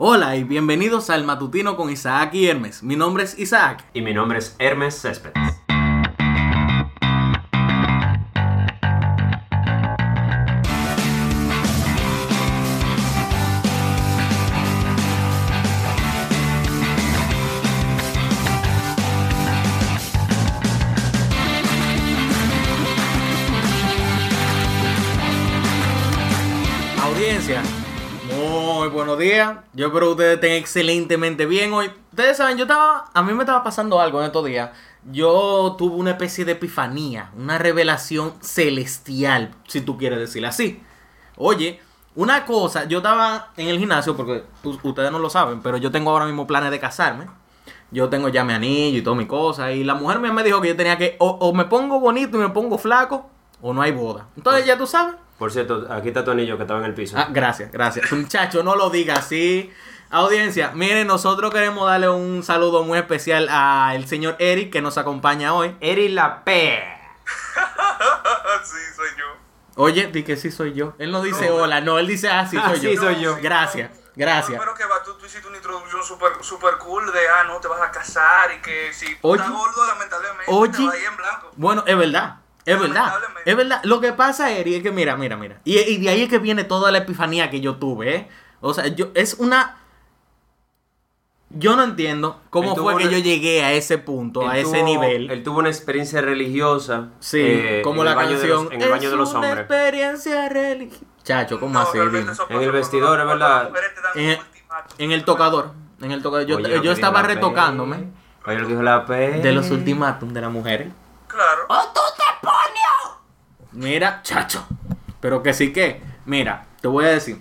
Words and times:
Hola 0.00 0.36
y 0.36 0.44
bienvenidos 0.44 1.10
al 1.10 1.24
Matutino 1.24 1.76
con 1.76 1.90
Isaac 1.90 2.32
y 2.32 2.46
Hermes. 2.46 2.84
Mi 2.84 2.94
nombre 2.94 3.24
es 3.24 3.36
Isaac. 3.36 3.84
Y 3.92 4.00
mi 4.00 4.14
nombre 4.14 4.38
es 4.38 4.54
Hermes 4.60 4.94
Céspedes. 5.02 5.47
Yo 29.78 29.86
espero 29.86 30.06
que 30.06 30.10
ustedes 30.10 30.34
estén 30.34 30.52
excelentemente 30.54 31.46
bien 31.46 31.72
hoy. 31.72 31.92
Ustedes 32.10 32.36
saben, 32.36 32.56
yo 32.56 32.64
estaba, 32.64 33.04
a 33.14 33.22
mí 33.22 33.32
me 33.32 33.44
estaba 33.44 33.62
pasando 33.62 34.00
algo 34.00 34.18
en 34.18 34.26
estos 34.26 34.44
días. 34.44 34.70
Yo 35.12 35.76
tuve 35.78 35.94
una 35.94 36.10
especie 36.10 36.44
de 36.44 36.50
epifanía, 36.50 37.30
una 37.36 37.58
revelación 37.58 38.34
celestial, 38.40 39.54
si 39.68 39.80
tú 39.80 39.96
quieres 39.96 40.18
decirlo 40.18 40.48
así. 40.48 40.82
Oye, 41.36 41.80
una 42.16 42.44
cosa, 42.44 42.86
yo 42.86 42.98
estaba 42.98 43.52
en 43.56 43.68
el 43.68 43.78
gimnasio, 43.78 44.16
porque 44.16 44.42
ustedes 44.64 45.12
no 45.12 45.20
lo 45.20 45.30
saben, 45.30 45.60
pero 45.62 45.76
yo 45.76 45.92
tengo 45.92 46.10
ahora 46.10 46.26
mismo 46.26 46.48
planes 46.48 46.72
de 46.72 46.80
casarme. 46.80 47.28
Yo 47.92 48.08
tengo 48.08 48.30
ya 48.30 48.42
mi 48.42 48.54
anillo 48.54 48.98
y 48.98 49.02
toda 49.02 49.14
mi 49.14 49.28
cosa. 49.28 49.70
Y 49.70 49.84
la 49.84 49.94
mujer 49.94 50.18
mía 50.18 50.32
me 50.32 50.42
dijo 50.42 50.60
que 50.60 50.66
yo 50.66 50.76
tenía 50.76 50.98
que, 50.98 51.14
o, 51.20 51.28
o 51.28 51.54
me 51.54 51.66
pongo 51.66 52.00
bonito 52.00 52.36
y 52.36 52.40
me 52.40 52.48
pongo 52.48 52.78
flaco, 52.78 53.30
o 53.62 53.72
no 53.72 53.80
hay 53.80 53.92
boda. 53.92 54.26
Entonces 54.36 54.66
ya 54.66 54.76
tú 54.76 54.88
sabes. 54.88 55.14
Por 55.38 55.52
cierto, 55.52 55.86
aquí 55.90 56.08
está 56.08 56.24
tu 56.24 56.32
anillo 56.32 56.56
que 56.56 56.64
estaba 56.64 56.80
en 56.80 56.86
el 56.86 56.94
piso. 56.94 57.16
Ah, 57.16 57.28
gracias, 57.30 57.70
gracias. 57.70 58.10
Muchacho, 58.12 58.64
no 58.64 58.74
lo 58.74 58.90
diga 58.90 59.14
así. 59.14 59.72
Audiencia, 60.10 60.72
miren, 60.74 61.06
nosotros 61.06 61.52
queremos 61.52 61.86
darle 61.86 62.08
un 62.08 62.42
saludo 62.42 62.82
muy 62.82 62.98
especial 62.98 63.48
al 63.48 64.06
señor 64.06 64.36
Eric 64.38 64.72
que 64.72 64.82
nos 64.82 64.98
acompaña 64.98 65.54
hoy. 65.54 65.76
Eri 65.80 66.08
la 66.08 66.44
P. 66.44 66.82
sí, 68.64 68.76
soy 68.96 69.08
yo. 69.16 69.26
Oye, 69.76 70.06
di 70.06 70.24
que 70.24 70.36
sí 70.36 70.50
soy 70.50 70.72
yo. 70.72 70.94
Él 70.98 71.12
no 71.12 71.22
dice 71.22 71.50
hola, 71.50 71.82
no, 71.82 71.98
él 71.98 72.06
dice 72.06 72.30
ah, 72.30 72.46
sí 72.46 72.56
soy 72.56 72.80
yo. 72.80 72.90
Sí, 72.90 72.96
soy 72.96 73.20
yo. 73.20 73.36
Gracias, 73.40 73.90
gracias. 74.16 74.58
Pero 74.58 74.74
que 74.74 74.86
va, 74.86 75.02
tú, 75.04 75.14
tú 75.18 75.26
hiciste 75.26 75.46
una 75.46 75.58
introducción 75.58 76.02
súper 76.02 76.32
super 76.40 76.78
cool 76.78 77.12
de, 77.12 77.28
ah, 77.28 77.44
no, 77.44 77.60
te 77.60 77.68
vas 77.68 77.82
a 77.82 77.90
casar 77.92 78.50
y 78.56 78.62
que 78.62 78.92
si 78.92 79.14
tú 79.16 79.28
Oye. 79.28 79.42
estás 79.42 79.54
gordo, 79.54 79.86
lamentablemente, 79.86 80.44
Oye. 80.48 80.72
te 80.72 80.84
vas 80.84 80.94
a 80.94 80.98
ir 80.98 81.04
en 81.04 81.16
blanco. 81.16 81.50
Bueno, 81.54 81.84
es 81.86 81.96
verdad. 81.96 82.38
Es 82.64 82.78
verdad, 82.78 83.12
es 83.46 83.56
verdad. 83.56 83.80
Lo 83.84 84.00
que 84.00 84.12
pasa, 84.12 84.50
Eric, 84.50 84.76
es 84.76 84.82
que 84.82 84.92
mira, 84.92 85.16
mira, 85.16 85.36
mira. 85.36 85.60
Y, 85.64 85.78
y 85.78 85.96
de 85.98 86.10
ahí 86.10 86.22
es 86.22 86.28
que 86.28 86.38
viene 86.38 86.64
toda 86.64 86.90
la 86.90 86.98
epifanía 86.98 87.48
que 87.50 87.60
yo 87.60 87.76
tuve, 87.76 88.14
¿eh? 88.14 88.28
O 88.60 88.74
sea, 88.74 88.86
yo, 88.88 89.08
es 89.14 89.34
una... 89.34 89.76
Yo 91.50 91.76
no 91.76 91.82
entiendo 91.84 92.42
cómo 92.50 92.76
fue 92.76 92.94
que 92.98 93.04
una- 93.04 93.12
yo 93.12 93.18
llegué 93.18 93.64
a 93.64 93.72
ese 93.72 93.96
punto, 93.96 94.46
a 94.46 94.58
ese 94.58 94.80
tuvo- 94.80 94.84
nivel. 94.84 95.30
Él 95.30 95.42
tuvo 95.42 95.60
una 95.60 95.70
experiencia 95.70 96.20
religiosa. 96.20 97.08
Sí, 97.20 97.40
eh, 97.42 97.80
como 97.82 98.04
la 98.04 98.10
de 98.14 98.16
los- 98.16 98.32
canción. 98.40 98.68
en 98.72 98.82
el 98.82 98.90
baño 98.90 99.10
de 99.10 99.16
los 99.16 99.30
es 99.30 99.34
una 99.34 99.48
hombres. 99.48 99.64
experiencia 99.66 100.48
religiosa. 100.50 101.04
Chacho, 101.24 101.58
¿cómo 101.58 101.72
No, 101.72 101.80
así? 101.80 101.96
En 101.96 102.62
el 102.62 102.70
vestidor, 102.72 103.18
es 103.20 103.26
verdad. 103.26 103.70
En, 104.98 105.10
el 105.12 105.24
tocador. 105.24 105.72
En 106.02 106.12
el 106.12 106.20
tocador. 106.22 106.46
Yo, 106.46 106.56
Oye, 106.56 106.92
estaba 106.92 107.22
retocándome 107.22 108.10
Oye, 108.44 108.58
lo 108.58 108.66
que 108.66 108.72
dijo 108.72 108.82
la 108.82 109.06
P. 109.06 109.14
de 109.40 109.52
los 109.52 109.70
ultimátum 109.70 110.34
de 110.34 110.40
las 110.42 110.50
mujeres. 110.50 110.88
Claro. 111.28 111.66
Mira, 113.78 114.20
chacho. 114.22 114.66
Pero 115.20 115.42
que 115.42 115.52
sí 115.54 115.72
que. 115.72 116.00
Mira, 116.26 116.66
te 116.80 116.88
voy 116.88 117.04
a 117.04 117.08
decir. 117.08 117.40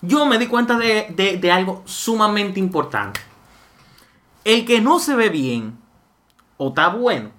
Yo 0.00 0.26
me 0.26 0.38
di 0.38 0.46
cuenta 0.46 0.76
de, 0.78 1.06
de- 1.10 1.36
de 1.38 1.52
algo 1.52 1.82
sumamente 1.84 2.58
importante. 2.58 3.20
El 4.44 4.64
que 4.64 4.80
no 4.80 4.98
se 4.98 5.14
ve 5.14 5.28
bien 5.28 5.78
o 6.56 6.68
está 6.68 6.88
bueno, 6.88 7.30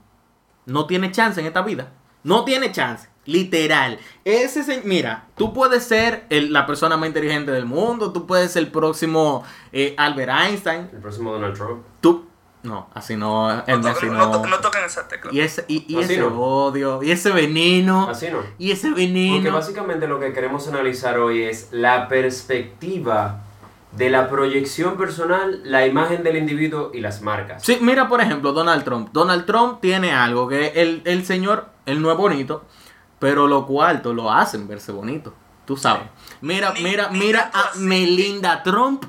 no 0.65 0.85
tiene 0.87 1.11
chance 1.11 1.39
en 1.41 1.47
esta 1.47 1.61
vida. 1.61 1.91
No 2.23 2.45
tiene 2.45 2.71
chance. 2.71 3.09
Literal. 3.25 3.99
Ese 4.25 4.63
se- 4.63 4.81
mira, 4.83 5.27
tú 5.35 5.53
puedes 5.53 5.83
ser 5.83 6.25
el- 6.29 6.51
la 6.53 6.65
persona 6.65 6.95
más 6.97 7.07
inteligente 7.07 7.51
del 7.51 7.65
mundo. 7.65 8.11
Tú 8.13 8.25
puedes 8.27 8.51
ser 8.51 8.63
el 8.63 8.71
próximo 8.71 9.43
eh, 9.71 9.93
Albert 9.97 10.31
Einstein. 10.45 10.89
El 10.93 10.99
próximo 10.99 11.31
Donald 11.33 11.55
Trump. 11.55 11.83
Tú. 12.01 12.27
No, 12.63 12.87
así 12.93 13.15
no. 13.17 13.49
No, 13.53 13.63
el- 13.67 13.81
toquen- 13.81 13.87
así 13.91 14.05
no 14.05 14.13
no. 14.13 14.31
to- 14.41 14.47
no 14.47 14.59
toquen 14.59 14.83
esa 14.85 15.07
tecla. 15.07 15.31
Y 15.33 15.41
ese, 15.41 15.65
y, 15.67 15.85
y 15.93 15.99
ese 15.99 16.17
no. 16.17 16.27
odio. 16.39 17.03
Y 17.03 17.11
ese 17.11 17.31
veneno. 17.31 18.09
Así 18.09 18.29
no. 18.31 18.39
Y 18.57 18.71
ese 18.71 18.87
Porque 18.89 19.05
veneno. 19.07 19.53
básicamente 19.53 20.07
lo 20.07 20.19
que 20.19 20.31
queremos 20.33 20.67
analizar 20.69 21.19
hoy 21.19 21.43
es 21.43 21.67
la 21.71 22.07
perspectiva 22.07 23.41
de 23.91 24.09
la 24.09 24.29
proyección 24.29 24.97
personal, 24.97 25.61
la 25.65 25.85
imagen 25.85 26.23
del 26.23 26.37
individuo 26.37 26.89
y 26.93 27.01
las 27.01 27.21
marcas. 27.21 27.61
Sí, 27.63 27.77
mira 27.81 28.07
por 28.07 28.21
ejemplo 28.21 28.51
Donald 28.53 28.83
Trump. 28.83 29.09
Donald 29.11 29.45
Trump 29.45 29.81
tiene 29.81 30.13
algo 30.13 30.47
que 30.47 30.69
el, 30.81 31.01
el 31.05 31.25
señor, 31.25 31.67
él 31.85 32.01
no 32.01 32.11
es 32.11 32.17
bonito, 32.17 32.63
pero 33.19 33.45
lo 33.47 33.67
cuarto 33.67 34.13
lo 34.13 34.31
hacen 34.31 34.67
verse 34.67 34.91
bonito. 34.91 35.33
Tú 35.65 35.77
sabes. 35.77 36.03
Mira, 36.41 36.73
Ni- 36.73 36.81
mira, 36.81 37.09
ni 37.11 37.19
mira 37.19 37.51
a. 37.53 37.77
Melinda 37.77 38.63
Trump. 38.63 39.03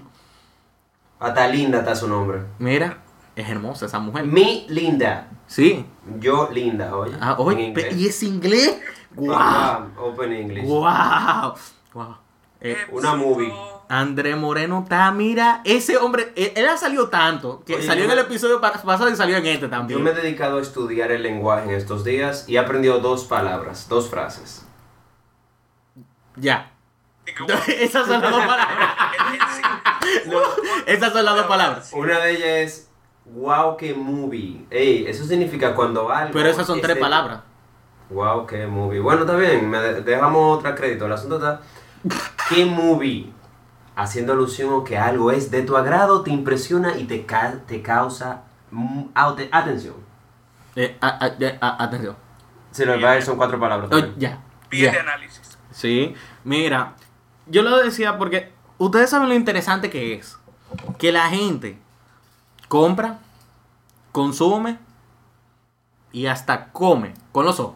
Hasta 1.19 1.49
linda 1.49 1.79
está 1.79 1.97
su 1.97 2.07
nombre. 2.09 2.43
Mira, 2.59 2.99
es 3.37 3.49
hermosa 3.49 3.87
esa 3.87 3.99
mujer. 3.99 4.25
Mi 4.25 4.67
linda. 4.69 5.29
Sí. 5.47 5.85
Yo 6.19 6.49
linda, 6.53 6.95
oye. 6.97 7.17
Ah, 7.21 7.37
en 7.39 7.45
oye, 7.47 7.75
¿y 7.97 8.07
es 8.09 8.23
inglés? 8.23 8.81
¡Wow! 9.15 9.33
Ah, 9.37 9.87
Open 9.99 10.33
English. 10.33 10.65
¡Wow! 10.67 11.55
¡Wow! 11.93 12.17
Eh, 12.61 12.77
una 12.91 13.15
movie. 13.15 13.53
André 13.89 14.35
Moreno 14.35 14.81
está, 14.85 15.11
mira, 15.13 15.61
ese 15.65 15.99
hombre, 15.99 16.33
él, 16.37 16.53
él 16.57 16.67
ha 16.69 16.77
salido 16.79 17.11
tanto, 17.11 17.63
que 17.67 17.75
Oye, 17.77 17.87
salió 17.87 18.07
yo 18.07 18.13
en 18.13 18.19
el 18.19 18.25
episodio 18.25 18.59
pa- 18.61 18.73
pasado 18.73 19.11
y 19.11 19.15
salió 19.17 19.37
en 19.37 19.45
este 19.47 19.67
Yo 19.67 19.71
también. 19.71 20.03
me 20.03 20.11
he 20.11 20.15
dedicado 20.15 20.57
a 20.59 20.63
estudiar 20.63 21.13
el 21.13 21.23
lenguaje 21.23 21.65
en 21.69 21.75
estos 21.75 22.03
días 22.03 22.49
y 22.49 22.57
he 22.57 22.59
aprendido 22.59 23.01
dos 23.01 23.25
palabras, 23.27 23.87
dos 23.89 24.09
frases. 24.09 24.67
Ya. 26.37 26.71
Esas 27.69 28.07
son 28.07 28.21
las 28.23 28.31
dos 28.31 28.41
palabras. 28.47 28.69
Esas 30.87 31.13
son 31.13 31.25
las 31.25 31.37
dos 31.37 31.47
palabras. 31.47 31.91
Una 31.93 32.19
de 32.21 32.31
ellas 32.33 32.49
es 32.49 32.91
wow 33.27 33.77
que 33.77 33.95
movie. 33.95 34.67
Ey, 34.71 35.07
eso 35.07 35.25
significa 35.25 35.75
cuando 35.75 36.11
algo. 36.11 36.33
Pero 36.33 36.49
esas 36.49 36.67
son 36.67 36.81
tres 36.81 36.97
palabras. 36.97 37.41
Wow 38.11 38.47
que 38.47 38.67
movie. 38.67 39.01
Bueno, 39.01 39.23
está 39.23 39.37
bien, 39.37 39.69
me 39.69 39.79
dejamos 39.79 40.59
otra 40.59 40.75
crédito. 40.75 41.07
El 41.07 41.13
asunto 41.13 41.37
está 41.37 41.61
qué 42.49 42.65
movie. 42.67 43.33
Haciendo 43.97 44.33
alusión 44.33 44.81
a 44.81 44.85
que 44.85 44.99
algo 44.99 45.31
es 45.31 45.51
de 45.53 45.63
tu 45.63 45.77
agrado, 45.77 46.23
te 46.23 46.31
impresiona 46.31 46.99
y 46.99 47.05
te, 47.05 47.25
ca- 47.27 47.61
te 47.67 47.81
causa 47.81 48.43
atención. 49.53 49.95
Eh, 50.75 50.97
a- 51.01 51.25
a- 51.25 51.39
ya, 51.39 51.57
a- 51.61 51.85
atención. 51.85 52.17
Si 52.73 52.85
lo 52.85 52.99
que 52.99 53.07
son 53.23 53.37
cuatro 53.37 53.61
palabras. 53.61 53.89
Oh, 53.93 54.05
ya. 54.19 54.43
Pie 54.69 54.91
de 54.91 54.99
análisis. 54.99 55.57
Sí. 55.71 56.13
Mira, 56.43 56.95
yo 57.47 57.63
lo 57.63 57.79
decía 57.79 58.19
porque 58.19 58.53
ustedes 58.79 59.11
saben 59.11 59.29
lo 59.29 59.35
interesante 59.37 59.91
que 59.91 60.15
es. 60.15 60.39
Que 60.99 61.13
la 61.13 61.29
gente 61.29 61.79
compra, 62.79 63.21
consume 64.11 64.79
y 66.11 66.27
hasta 66.27 66.73
come 66.73 67.15
con 67.31 67.45
los 67.45 67.61
ojos. 67.61 67.75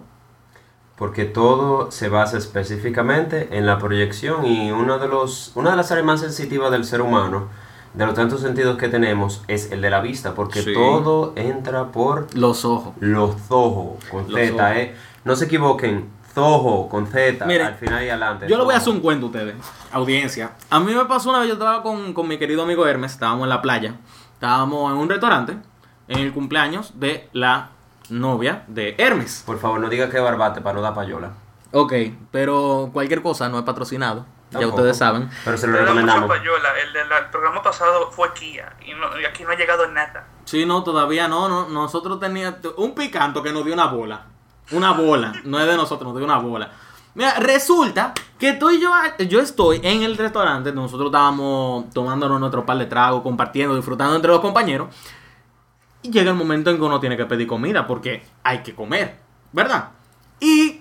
Porque 0.96 1.24
todo 1.24 1.92
se 1.92 2.08
basa 2.08 2.36
específicamente 2.36 3.56
en 3.56 3.64
la 3.64 3.78
proyección 3.78 4.44
y 4.44 4.72
uno 4.72 4.98
de 4.98 5.06
los, 5.06 5.52
una 5.54 5.70
de 5.70 5.76
las 5.76 5.92
áreas 5.92 6.04
más 6.04 6.18
sensitivas 6.20 6.72
del 6.72 6.84
ser 6.84 7.00
humano, 7.02 7.46
de 7.94 8.06
los 8.06 8.14
tantos 8.16 8.40
sentidos 8.40 8.76
que 8.76 8.88
tenemos, 8.88 9.44
es 9.46 9.70
el 9.70 9.82
de 9.82 9.90
la 9.90 10.00
vista, 10.00 10.34
porque 10.34 10.62
Sí. 10.62 10.74
todo 10.74 11.32
entra 11.36 11.92
por 11.92 12.26
Los 12.34 12.64
ojos. 12.64 12.94
los 12.98 13.36
ojos, 13.50 14.04
con 14.10 14.24
Los 14.28 14.40
Z, 14.40 14.52
ojos. 14.54 14.76
¿eh? 14.78 14.96
No 15.24 15.36
se 15.36 15.44
equivoquen, 15.44 16.08
zojo, 16.34 16.88
con 16.88 17.06
Z, 17.06 17.46
Miren, 17.46 17.68
al 17.68 17.74
final 17.76 18.04
y 18.04 18.08
adelante. 18.08 18.48
Yo 18.48 18.58
le 18.58 18.64
voy 18.64 18.74
a 18.74 18.78
hacer 18.78 18.92
un 18.92 18.98
cuento 18.98 19.26
a 19.26 19.28
ustedes, 19.28 19.54
audiencia. 19.92 20.50
A 20.70 20.80
mí 20.80 20.92
me 20.92 21.04
pasó 21.04 21.30
una 21.30 21.38
vez, 21.38 21.46
yo 21.46 21.54
estaba 21.54 21.84
con, 21.84 22.12
con 22.14 22.26
mi 22.26 22.36
querido 22.36 22.64
amigo 22.64 22.84
Hermes, 22.84 23.12
estábamos 23.12 23.44
en 23.44 23.50
la 23.50 23.62
playa, 23.62 23.94
estábamos 24.42 24.92
en 24.92 24.98
un 24.98 25.08
restaurante, 25.08 25.58
en 26.06 26.18
el 26.20 26.32
cumpleaños 26.32 26.98
de 27.00 27.28
la 27.32 27.70
novia 28.08 28.62
de 28.68 28.94
Hermes. 28.96 29.42
Por 29.44 29.58
favor, 29.58 29.80
no 29.80 29.88
diga 29.88 30.08
que 30.08 30.20
barbate 30.20 30.60
para 30.60 30.74
no 30.76 30.80
dar 30.80 30.94
payola. 30.94 31.32
Ok, 31.72 31.92
pero 32.30 32.90
cualquier 32.92 33.20
cosa 33.20 33.48
no 33.48 33.58
es 33.58 33.64
patrocinado, 33.64 34.24
ya 34.52 34.66
ustedes 34.66 34.96
saben. 34.96 35.28
Pero 35.44 35.58
se 35.58 35.66
lo 35.66 35.72
Pero 35.74 35.86
da 35.86 35.90
mucha 35.92 36.06
recomendamos. 36.06 36.38
payola. 36.38 36.68
El 36.86 36.92
del 36.92 37.02
el 37.12 37.30
programa 37.30 37.62
pasado 37.62 38.10
fue 38.12 38.32
Kia. 38.32 38.72
Y, 38.86 38.94
no- 38.94 39.20
y 39.20 39.24
aquí 39.26 39.42
no 39.42 39.50
ha 39.50 39.56
llegado 39.56 39.86
nada. 39.88 40.24
Sí, 40.44 40.64
no, 40.64 40.82
todavía 40.84 41.26
no, 41.28 41.48
no. 41.48 41.68
Nosotros 41.68 42.18
teníamos 42.20 42.60
un 42.78 42.94
picanto 42.94 43.42
que 43.42 43.52
nos 43.52 43.64
dio 43.64 43.74
una 43.74 43.86
bola. 43.86 44.22
Una 44.70 44.92
bola. 44.92 45.32
no 45.44 45.58
es 45.60 45.66
de 45.66 45.76
nosotros, 45.76 46.08
nos 46.08 46.16
dio 46.16 46.24
una 46.24 46.38
bola. 46.38 46.70
Mira, 47.18 47.34
resulta 47.40 48.14
que 48.38 48.52
tú 48.52 48.70
y 48.70 48.80
yo, 48.80 48.92
yo 49.28 49.40
estoy 49.40 49.80
en 49.82 50.02
el 50.02 50.16
restaurante, 50.16 50.70
nosotros 50.70 51.08
estábamos 51.08 51.90
tomándonos 51.90 52.38
nuestro 52.38 52.64
par 52.64 52.78
de 52.78 52.86
tragos, 52.86 53.22
compartiendo, 53.22 53.74
disfrutando 53.74 54.14
entre 54.14 54.30
los 54.30 54.38
compañeros. 54.38 54.94
Y 56.00 56.12
llega 56.12 56.30
el 56.30 56.36
momento 56.36 56.70
en 56.70 56.76
que 56.76 56.82
uno 56.84 57.00
tiene 57.00 57.16
que 57.16 57.26
pedir 57.26 57.48
comida 57.48 57.88
porque 57.88 58.22
hay 58.44 58.62
que 58.62 58.72
comer, 58.72 59.18
¿verdad? 59.50 59.88
Y 60.38 60.80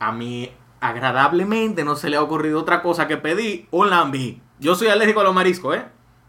a 0.00 0.10
mí 0.10 0.50
agradablemente 0.80 1.84
no 1.84 1.94
se 1.94 2.10
le 2.10 2.16
ha 2.16 2.22
ocurrido 2.22 2.58
otra 2.58 2.82
cosa 2.82 3.06
que 3.06 3.16
pedir 3.16 3.68
un 3.70 3.90
lambí. 3.90 4.42
Yo 4.58 4.74
soy 4.74 4.88
alérgico 4.88 5.20
a 5.20 5.24
los 5.24 5.32
mariscos, 5.32 5.76
¿eh? 5.76 5.84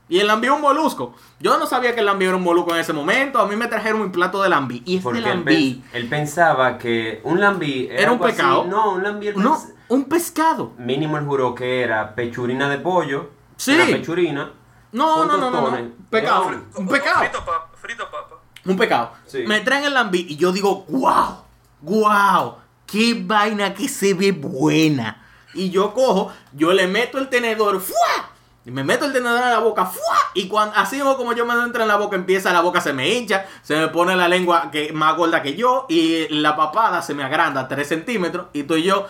Y 0.08 0.20
el 0.20 0.28
lambí 0.28 0.48
es 0.48 0.54
un 0.54 0.62
molusco. 0.62 1.16
Yo 1.40 1.58
no 1.58 1.66
sabía 1.66 1.94
que 1.96 2.02
el 2.02 2.06
lambí 2.06 2.26
era 2.26 2.36
un 2.36 2.44
molusco 2.44 2.74
en 2.76 2.80
ese 2.82 2.94
momento. 2.94 3.40
A 3.40 3.48
mí 3.48 3.56
me 3.56 3.68
trajeron 3.68 4.02
un 4.02 4.12
plato 4.12 4.42
de 4.44 4.50
lambí. 4.50 4.84
Y 4.86 4.98
este 4.98 5.04
Porque 5.04 5.20
él, 5.20 5.26
lambí... 5.26 5.84
él 5.94 6.08
pensaba 6.08 6.78
que 6.78 7.22
un 7.24 7.40
lambí 7.40 7.88
Era 7.92 8.12
un 8.12 8.24
así- 8.24 8.32
pecado. 8.34 8.66
No, 8.66 8.92
un 8.94 9.04
lambí 9.04 9.30
No, 9.36 9.58
un 9.88 10.06
pescado. 10.06 10.74
mínimo 10.78 11.18
él 11.18 11.26
juró 11.26 11.56
que 11.56 11.82
era 11.82 12.14
pechurina 12.14 12.70
de 12.70 12.78
pollo. 12.78 13.32
Sí. 13.58 13.74
Era 13.74 13.86
pechurina. 13.86 14.52
No, 14.92 15.26
no, 15.26 15.38
no, 15.38 15.50
no, 15.50 15.72
no. 15.72 15.78
Pecado. 16.10 16.50
Era 16.50 16.62
Un 16.76 16.88
pecado. 16.88 17.20
Frito 17.20 17.40
papa, 17.46 17.70
frito 17.76 18.04
papa. 18.12 18.36
Un 18.66 18.78
pecado. 18.78 19.12
Sí. 19.26 19.44
Me 19.48 19.60
traen 19.62 19.86
el 19.86 19.94
lambí 19.94 20.26
y 20.30 20.36
yo 20.38 20.52
digo, 20.52 20.86
wow, 20.90 21.38
wow, 21.82 22.56
qué 22.86 23.20
vaina 23.26 23.74
que 23.74 23.88
se 23.90 24.14
ve 24.14 24.32
buena. 24.32 25.24
Y 25.54 25.70
yo 25.70 25.94
cojo, 25.94 26.32
yo 26.54 26.74
le 26.74 26.88
meto 26.88 27.18
el 27.18 27.30
tenedor, 27.30 27.80
¡fua! 27.82 28.32
Y 28.66 28.72
me 28.72 28.84
meto 28.84 29.06
el 29.06 29.14
tenedor 29.14 29.44
en 29.44 29.52
la 29.52 29.60
boca, 29.60 29.86
¡fua! 29.86 30.18
Y 30.34 30.48
cuando, 30.48 30.76
así 30.76 31.00
como 31.00 31.34
yo 31.34 31.46
me 31.46 31.54
entro 31.54 31.84
en 31.84 31.88
la 31.88 31.98
boca, 31.98 32.16
empieza 32.16 32.52
la 32.52 32.62
boca 32.62 32.82
se 32.82 32.94
me 32.94 33.14
hincha, 33.14 33.46
se 33.62 33.76
me 33.76 33.90
pone 33.90 34.16
la 34.16 34.28
lengua 34.28 34.72
que 34.72 34.92
más 34.92 35.16
gorda 35.16 35.44
que 35.44 35.56
yo 35.56 35.86
y 35.88 36.28
la 36.30 36.56
papada 36.56 37.04
se 37.04 37.14
me 37.14 37.24
agranda 37.24 37.68
3 37.68 37.88
centímetros 37.88 38.48
y 38.54 38.62
estoy 38.62 38.82
yo, 38.82 39.06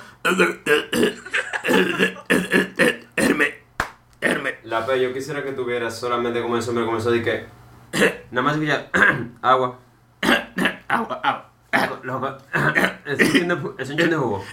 Herme, 3.15 3.63
Herme, 4.19 4.55
La 4.63 4.85
pe, 4.85 5.01
yo 5.01 5.13
quisiera 5.13 5.41
que 5.41 5.53
tuvieras 5.53 5.97
solamente 5.97 6.41
como 6.41 6.57
eso 6.57 6.73
me 6.73 6.85
comenzó 6.85 7.11
de 7.11 7.23
que. 7.23 7.45
Nada 8.31 8.41
más 8.45 8.57
que 8.57 8.65
ya. 8.65 8.89
agua. 9.41 9.79
agua, 10.89 11.21
agua. 11.23 11.99
Loco. 12.03 12.37
Es 13.05 13.89
un 13.89 13.97
chin 13.97 14.09
de 14.09 14.15
jugo. 14.17 14.43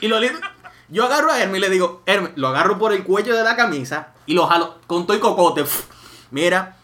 Y 0.00 0.08
lo 0.08 0.18
lindo, 0.18 0.40
yo 0.88 1.04
agarro 1.04 1.30
a 1.30 1.40
Hermes 1.40 1.58
y 1.58 1.60
le 1.60 1.70
digo, 1.70 2.02
Hermes, 2.06 2.32
lo 2.36 2.48
agarro 2.48 2.78
por 2.78 2.92
el 2.92 3.04
cuello 3.04 3.36
de 3.36 3.44
la 3.44 3.56
camisa 3.56 4.08
y 4.26 4.34
lo 4.34 4.46
jalo 4.46 4.76
con 4.86 5.06
todo 5.06 5.16
y 5.16 5.20
cocote. 5.20 5.64
Mira, 6.30 6.76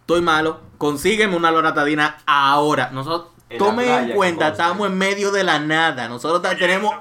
estoy 0.00 0.20
malo, 0.22 0.60
consígueme 0.78 1.36
una 1.36 1.50
loratadina 1.50 2.18
ahora. 2.26 2.90
Nosotros, 2.90 3.30
En 3.50 3.58
tomen 3.58 3.88
en 4.10 4.16
cuenta, 4.16 4.48
estamos 4.48 4.86
en 4.88 4.96
medio 4.98 5.30
de 5.32 5.44
la 5.44 5.58
nada. 5.58 6.08
Nosotros 6.08 6.42
tenemos 6.58 6.94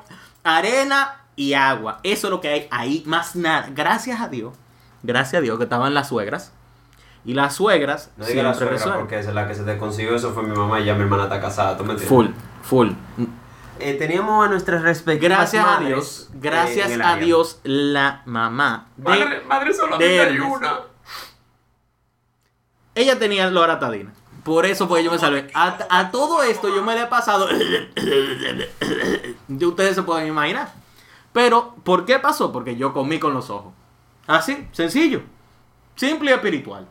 arena 0.43 1.21
y 1.35 1.53
agua. 1.53 1.99
Eso 2.03 2.27
es 2.27 2.31
lo 2.31 2.41
que 2.41 2.49
hay 2.49 2.67
ahí, 2.71 3.03
más 3.05 3.35
nada. 3.35 3.67
Gracias 3.73 4.21
a 4.21 4.27
Dios, 4.27 4.53
gracias 5.03 5.39
a 5.39 5.41
Dios 5.41 5.57
que 5.57 5.63
estaban 5.65 5.93
las 5.93 6.09
suegras. 6.09 6.51
Y 7.25 7.33
las 7.33 7.55
suegras 7.55 8.09
No 8.15 8.25
digas 8.25 8.43
la 8.45 8.53
suegra 8.53 8.73
resuelven. 8.75 8.99
porque 9.01 9.19
esa 9.19 9.29
es 9.29 9.35
la 9.35 9.47
que 9.49 9.53
se 9.55 9.63
te 9.63 9.77
consiguió. 9.77 10.15
Eso 10.15 10.31
fue 10.33 10.43
mi 10.43 10.55
mamá 10.55 10.79
y 10.79 10.85
ya 10.85 10.93
mi 10.93 11.01
hermana 11.01 11.23
está 11.23 11.41
casada. 11.41 11.75
¿Tú 11.75 11.83
me 11.83 11.91
entiendes? 11.91 12.07
Full, 12.07 12.27
full. 12.63 12.89
Eh, 13.79 13.93
teníamos 13.93 14.45
a 14.45 14.49
nuestras 14.49 14.81
respectivas 14.81 15.37
Gracias 15.37 15.63
a 15.63 15.67
madres, 15.67 15.87
Dios, 15.87 16.29
eh, 16.33 16.37
gracias 16.41 16.87
en 16.87 16.93
el 16.93 17.01
a 17.01 17.13
área. 17.13 17.25
Dios, 17.25 17.59
la 17.63 18.21
mamá 18.25 18.87
de, 18.97 19.03
Madre, 19.03 19.41
madre 19.47 19.73
de 19.99 20.15
Hermes. 20.15 20.61
ella 22.95 23.19
tenía 23.19 23.49
loratadina. 23.49 24.13
Por 24.43 24.65
eso 24.65 24.87
pues 24.87 25.03
yo 25.03 25.11
me 25.11 25.19
salvé. 25.19 25.49
A, 25.53 25.77
a 25.89 26.09
todo 26.11 26.41
esto 26.43 26.73
yo 26.73 26.81
me 26.83 26.95
le 26.95 27.01
he 27.03 27.07
pasado. 27.07 27.47
Y 29.49 29.65
Ustedes 29.65 29.95
se 29.95 30.03
pueden 30.03 30.27
imaginar. 30.27 30.71
Pero, 31.33 31.75
¿por 31.83 32.05
qué 32.05 32.17
pasó? 32.19 32.51
Porque 32.51 32.75
yo 32.77 32.93
comí 32.93 33.19
con 33.19 33.33
los 33.33 33.49
ojos. 33.49 33.73
Así, 34.25 34.67
sencillo. 34.71 35.21
Simple 35.95 36.31
y 36.31 36.33
espiritual. 36.33 36.87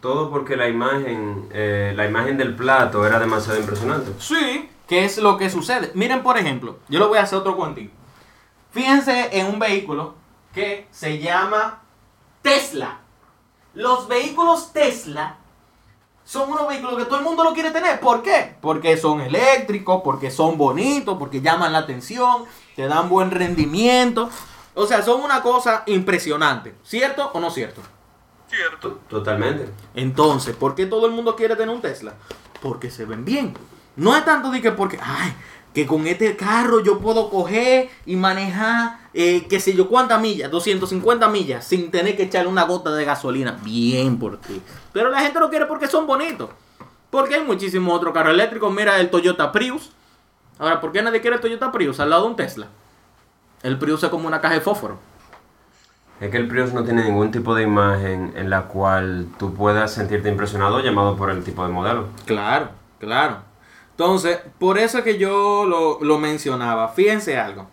Todo 0.00 0.30
porque 0.30 0.56
la 0.56 0.68
imagen, 0.68 1.48
eh, 1.52 1.92
la 1.94 2.06
imagen 2.06 2.38
del 2.38 2.54
plato 2.54 3.04
era 3.06 3.18
demasiado 3.18 3.58
impresionante. 3.60 4.12
Sí. 4.18 4.70
¿Qué 4.90 5.04
es 5.04 5.18
lo 5.18 5.38
que 5.38 5.48
sucede? 5.48 5.92
Miren, 5.94 6.24
por 6.24 6.36
ejemplo, 6.36 6.80
yo 6.88 6.98
le 6.98 7.04
voy 7.04 7.18
a 7.18 7.22
hacer 7.22 7.38
otro 7.38 7.54
cuentito. 7.56 7.92
Fíjense 8.72 9.38
en 9.38 9.46
un 9.46 9.60
vehículo 9.60 10.16
que 10.52 10.88
se 10.90 11.20
llama 11.20 11.82
Tesla. 12.42 12.98
Los 13.72 14.08
vehículos 14.08 14.72
Tesla 14.72 15.36
son 16.24 16.50
unos 16.50 16.66
vehículos 16.66 16.96
que 16.96 17.04
todo 17.04 17.18
el 17.18 17.24
mundo 17.24 17.44
lo 17.44 17.52
quiere 17.52 17.70
tener. 17.70 18.00
¿Por 18.00 18.24
qué? 18.24 18.56
Porque 18.60 18.96
son 18.96 19.20
eléctricos, 19.20 20.02
porque 20.02 20.28
son 20.32 20.58
bonitos, 20.58 21.16
porque 21.20 21.40
llaman 21.40 21.72
la 21.72 21.78
atención, 21.78 22.46
te 22.74 22.88
dan 22.88 23.08
buen 23.08 23.30
rendimiento. 23.30 24.28
O 24.74 24.88
sea, 24.88 25.02
son 25.02 25.22
una 25.22 25.40
cosa 25.40 25.84
impresionante. 25.86 26.74
¿Cierto 26.82 27.30
o 27.32 27.38
no 27.38 27.52
cierto? 27.52 27.80
Cierto. 28.48 28.98
Totalmente. 29.08 29.72
Entonces, 29.94 30.56
¿por 30.56 30.74
qué 30.74 30.86
todo 30.86 31.06
el 31.06 31.12
mundo 31.12 31.36
quiere 31.36 31.54
tener 31.54 31.72
un 31.72 31.80
Tesla? 31.80 32.14
Porque 32.60 32.90
se 32.90 33.04
ven 33.04 33.24
bien. 33.24 33.54
No 34.00 34.16
es 34.16 34.24
tanto 34.24 34.50
de 34.50 34.62
que 34.62 34.72
porque, 34.72 34.98
ay, 34.98 35.34
que 35.74 35.86
con 35.86 36.06
este 36.06 36.34
carro 36.34 36.80
yo 36.80 37.00
puedo 37.00 37.28
coger 37.28 37.90
y 38.06 38.16
manejar, 38.16 38.96
eh, 39.12 39.46
qué 39.46 39.60
sé 39.60 39.74
yo, 39.74 39.90
cuántas 39.90 40.18
millas, 40.22 40.50
250 40.50 41.28
millas, 41.28 41.66
sin 41.66 41.90
tener 41.90 42.16
que 42.16 42.22
echarle 42.22 42.48
una 42.48 42.62
gota 42.62 42.92
de 42.92 43.04
gasolina. 43.04 43.58
Bien 43.62 44.18
por 44.18 44.38
ti. 44.40 44.62
Pero 44.94 45.10
la 45.10 45.20
gente 45.20 45.38
lo 45.38 45.50
quiere 45.50 45.66
porque 45.66 45.86
son 45.86 46.06
bonitos. 46.06 46.48
Porque 47.10 47.34
hay 47.34 47.44
muchísimos 47.44 47.94
otros 47.94 48.14
carros 48.14 48.32
eléctricos. 48.32 48.72
Mira 48.72 48.98
el 48.98 49.10
Toyota 49.10 49.52
Prius. 49.52 49.90
Ahora, 50.58 50.80
¿por 50.80 50.92
qué 50.92 51.02
nadie 51.02 51.20
quiere 51.20 51.36
el 51.36 51.42
Toyota 51.42 51.70
Prius 51.70 52.00
al 52.00 52.08
lado 52.08 52.22
de 52.22 52.28
un 52.28 52.36
Tesla? 52.36 52.68
El 53.62 53.78
Prius 53.78 54.02
es 54.02 54.08
como 54.08 54.26
una 54.26 54.40
caja 54.40 54.54
de 54.54 54.62
fósforo. 54.62 54.98
Es 56.22 56.30
que 56.30 56.38
el 56.38 56.48
Prius 56.48 56.72
no 56.72 56.84
tiene 56.84 57.04
ningún 57.04 57.30
tipo 57.30 57.54
de 57.54 57.64
imagen 57.64 58.32
en 58.34 58.48
la 58.48 58.62
cual 58.62 59.26
tú 59.38 59.52
puedas 59.52 59.92
sentirte 59.92 60.30
impresionado 60.30 60.80
llamado 60.80 61.16
por 61.16 61.28
el 61.28 61.44
tipo 61.44 61.66
de 61.66 61.70
modelo. 61.70 62.08
Claro, 62.24 62.70
claro. 62.98 63.49
Entonces, 64.00 64.40
por 64.58 64.78
eso 64.78 64.96
es 64.96 65.04
que 65.04 65.18
yo 65.18 65.66
lo, 65.66 65.98
lo 66.00 66.18
mencionaba. 66.18 66.88
Fíjense 66.88 67.38
algo. 67.38 67.68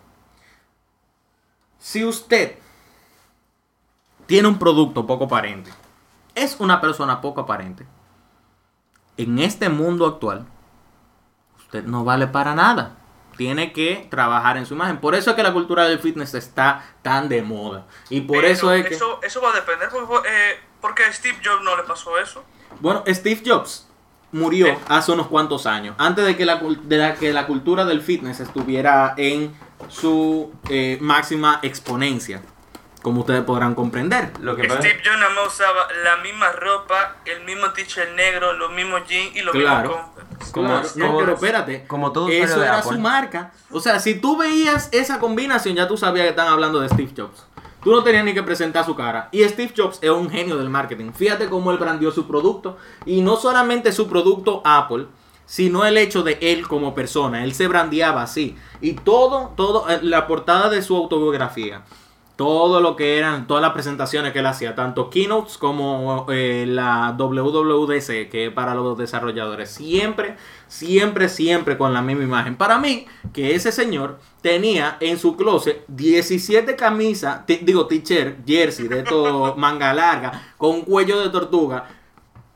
Si 1.78 2.04
usted 2.04 2.58
tiene 4.26 4.46
un 4.46 4.58
producto 4.58 5.06
poco 5.06 5.24
aparente, 5.24 5.70
es 6.34 6.60
una 6.60 6.82
persona 6.82 7.22
poco 7.22 7.40
aparente, 7.40 7.86
en 9.16 9.38
este 9.38 9.70
mundo 9.70 10.04
actual, 10.04 10.46
usted 11.60 11.84
no 11.84 12.04
vale 12.04 12.26
para 12.26 12.54
nada. 12.54 12.98
Tiene 13.38 13.72
que 13.72 14.06
trabajar 14.10 14.58
en 14.58 14.66
su 14.66 14.74
imagen. 14.74 14.98
Por 14.98 15.14
eso 15.14 15.30
es 15.30 15.36
que 15.36 15.42
la 15.42 15.54
cultura 15.54 15.88
del 15.88 15.98
fitness 15.98 16.34
está 16.34 16.84
tan 17.00 17.30
de 17.30 17.40
moda. 17.40 17.86
Y 18.10 18.20
por 18.20 18.36
Pero 18.36 18.48
eso 18.48 18.70
es 18.74 18.86
que... 18.86 18.96
Eso, 18.96 19.18
eso 19.22 19.40
va 19.40 19.52
a 19.52 19.54
depender, 19.54 19.88
porque, 19.88 20.28
eh, 20.28 20.60
porque 20.82 21.04
a 21.04 21.12
Steve 21.12 21.38
Jobs 21.42 21.62
no 21.62 21.74
le 21.74 21.84
pasó 21.84 22.18
eso. 22.18 22.44
Bueno, 22.80 23.02
Steve 23.06 23.42
Jobs 23.46 23.87
murió 24.32 24.66
Sí. 24.66 24.72
hace 24.88 25.12
unos 25.12 25.26
cuantos 25.28 25.66
años, 25.66 25.94
antes 25.98 26.24
de 26.26 26.36
que 26.36 26.44
la, 26.44 26.56
de 26.82 26.96
la- 26.98 27.14
que 27.14 27.32
la 27.32 27.46
cultura 27.46 27.84
del 27.84 28.02
fitness 28.02 28.40
estuviera 28.40 29.14
en 29.16 29.54
su 29.88 30.52
eh, 30.68 30.98
máxima 31.00 31.60
exponencia, 31.62 32.42
como 33.02 33.20
ustedes 33.20 33.42
podrán 33.44 33.74
comprender. 33.74 34.32
Lo 34.40 34.56
que 34.56 34.68
Steve 34.68 35.00
Jobs 35.04 35.46
usaba 35.54 35.86
la 36.04 36.16
misma 36.18 36.50
ropa, 36.52 37.16
el 37.24 37.44
mismo 37.44 37.70
t-shirt 37.70 38.14
negro, 38.16 38.52
los 38.54 38.72
mismos 38.72 39.02
jeans 39.08 39.34
y 39.36 39.40
los 39.42 39.54
Claro. 39.54 39.88
mismos 39.90 40.06
Converse. 40.52 40.52
Como- 40.52 40.68
Claro, 40.68 40.88
no, 40.96 41.06
como- 41.06 41.18
pero 41.18 41.32
espérate. 41.34 41.84
como 41.88 42.12
todo 42.12 42.28
Eso 42.28 42.62
era 42.62 42.80
su 42.82 42.98
marca. 42.98 43.52
O 43.70 43.80
sea, 43.80 43.98
si 43.98 44.14
tú 44.14 44.36
veías 44.36 44.88
esa 44.92 45.18
combinación, 45.18 45.74
ya 45.74 45.88
tú 45.88 45.96
sabías 45.96 46.24
que 46.24 46.30
estaban 46.30 46.52
hablando 46.52 46.78
de 46.80 46.88
Steve 46.88 47.10
Jobs. 47.16 47.44
Tú 47.82 47.92
no 47.92 48.02
tenías 48.02 48.24
ni 48.24 48.34
que 48.34 48.42
presentar 48.42 48.84
su 48.84 48.94
cara. 48.94 49.28
Y 49.30 49.42
Steve 49.44 49.72
Jobs 49.76 49.98
es 50.02 50.10
un 50.10 50.28
genio 50.28 50.56
del 50.56 50.68
marketing. 50.68 51.12
Fíjate 51.12 51.48
cómo 51.48 51.70
él 51.70 51.78
brandió 51.78 52.10
su 52.10 52.26
producto. 52.26 52.76
Y 53.06 53.20
no 53.22 53.36
solamente 53.36 53.92
su 53.92 54.08
producto 54.08 54.62
Apple, 54.64 55.06
sino 55.46 55.84
el 55.84 55.96
hecho 55.96 56.22
de 56.22 56.38
él 56.40 56.66
como 56.66 56.94
persona. 56.94 57.44
Él 57.44 57.54
se 57.54 57.68
brandeaba 57.68 58.22
así. 58.22 58.56
Y 58.80 58.92
todo, 58.92 59.52
todo, 59.56 59.88
eh, 59.88 60.00
la 60.02 60.26
portada 60.26 60.68
de 60.68 60.82
su 60.82 60.96
autobiografía. 60.96 61.84
Todo 62.38 62.80
lo 62.80 62.94
que 62.94 63.18
eran, 63.18 63.48
todas 63.48 63.60
las 63.60 63.72
presentaciones 63.72 64.32
que 64.32 64.38
él 64.38 64.46
hacía, 64.46 64.76
tanto 64.76 65.10
keynotes 65.10 65.58
como 65.58 66.24
eh, 66.30 66.66
la 66.68 67.16
WWDC, 67.18 68.30
que 68.30 68.46
es 68.46 68.52
para 68.52 68.76
los 68.76 68.96
desarrolladores, 68.96 69.70
siempre, 69.70 70.36
siempre, 70.68 71.28
siempre 71.28 71.76
con 71.76 71.92
la 71.92 72.00
misma 72.00 72.22
imagen. 72.22 72.54
Para 72.54 72.78
mí, 72.78 73.06
que 73.32 73.56
ese 73.56 73.72
señor 73.72 74.20
tenía 74.40 74.98
en 75.00 75.18
su 75.18 75.36
closet 75.36 75.82
17 75.88 76.76
camisas, 76.76 77.40
digo 77.44 77.88
t-shirt, 77.88 78.46
jersey, 78.46 78.86
de 78.86 79.02
todo, 79.02 79.54
manga 79.56 79.92
larga, 79.92 80.54
con 80.56 80.82
cuello 80.82 81.18
de 81.18 81.30
tortuga, 81.30 81.88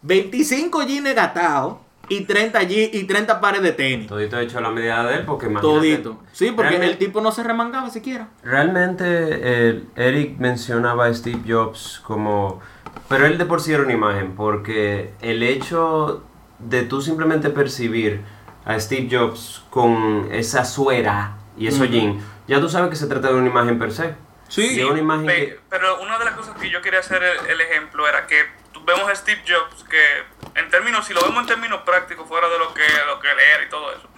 25 0.03 0.85
jeans 0.85 1.13
gatados 1.13 1.79
y 2.17 2.25
30, 2.25 2.61
je- 2.63 2.91
y 2.93 3.05
30 3.05 3.41
pares 3.41 3.63
de 3.63 3.73
tenis. 3.73 4.07
Todito 4.09 4.39
hecho 4.39 4.59
a 4.59 4.61
la 4.61 4.71
medida 4.71 5.03
de 5.05 5.17
él 5.17 5.25
porque 5.25 5.47
imagínate. 5.47 5.79
Todito. 5.79 6.21
Sí, 6.33 6.53
porque 6.53 6.71
Realmente- 6.71 6.93
el 6.93 6.99
tipo 6.99 7.21
no 7.21 7.33
se 7.33 7.43
remangaba 7.43 7.91
siquiera. 7.91 8.29
Realmente 8.43 9.05
eh, 9.09 9.83
Eric 9.97 10.39
mencionaba 10.39 11.07
a 11.07 11.15
Steve 11.15 11.41
Jobs 11.47 12.01
como... 12.05 12.61
Pero 13.09 13.27
él 13.27 13.39
de 13.39 13.45
por 13.47 13.61
sí 13.61 13.73
era 13.73 13.83
una 13.83 13.93
imagen, 13.93 14.35
porque 14.35 15.13
el 15.21 15.43
hecho 15.43 16.23
de 16.59 16.83
tú 16.83 17.01
simplemente 17.03 17.51
percibir 17.51 18.21
a 18.65 18.79
Steve 18.79 19.09
Jobs 19.11 19.65
con 19.71 20.29
esa 20.31 20.65
suera 20.65 21.37
y 21.57 21.67
esos 21.67 21.81
Ujú. 21.83 21.91
jeans, 21.93 22.25
ya 22.47 22.61
tú 22.61 22.69
sabes 22.69 22.91
que 22.91 22.97
se 22.97 23.07
trata 23.07 23.29
de 23.29 23.35
una 23.35 23.49
imagen 23.49 23.79
per 23.79 23.93
se. 23.93 24.15
Sí. 24.49 24.83
Una 24.83 24.99
imagen 25.01 25.27
Pe- 25.27 25.35
que... 25.47 25.61
Pero 25.71 26.01
una 26.03 26.19
de 26.19 26.25
las 26.27 26.35
cosas 26.35 26.57
que 26.61 26.69
yo 26.71 26.81
quería 26.83 27.01
hacer 27.01 27.23
el, 27.23 27.51
el 27.51 27.61
ejemplo 27.63 28.07
era 28.07 28.27
que 28.27 28.37
vemos 28.85 29.09
a 29.11 29.15
Steve 29.15 29.43
Jobs 29.47 29.85
que 29.85 30.25
en 30.55 30.69
términos, 30.71 31.07
si 31.07 31.15
lo 31.15 31.23
vemos 31.23 31.41
en 31.43 31.47
términos 31.47 31.83
prácticos, 31.83 32.27
fuera 32.29 32.49
de 32.49 32.59
lo 32.59 32.73
que, 32.75 32.85
lo 33.07 33.21
que 33.21 33.35
leer 33.35 33.65
y 33.65 33.69
todo 33.71 33.93
eso, 33.93 34.09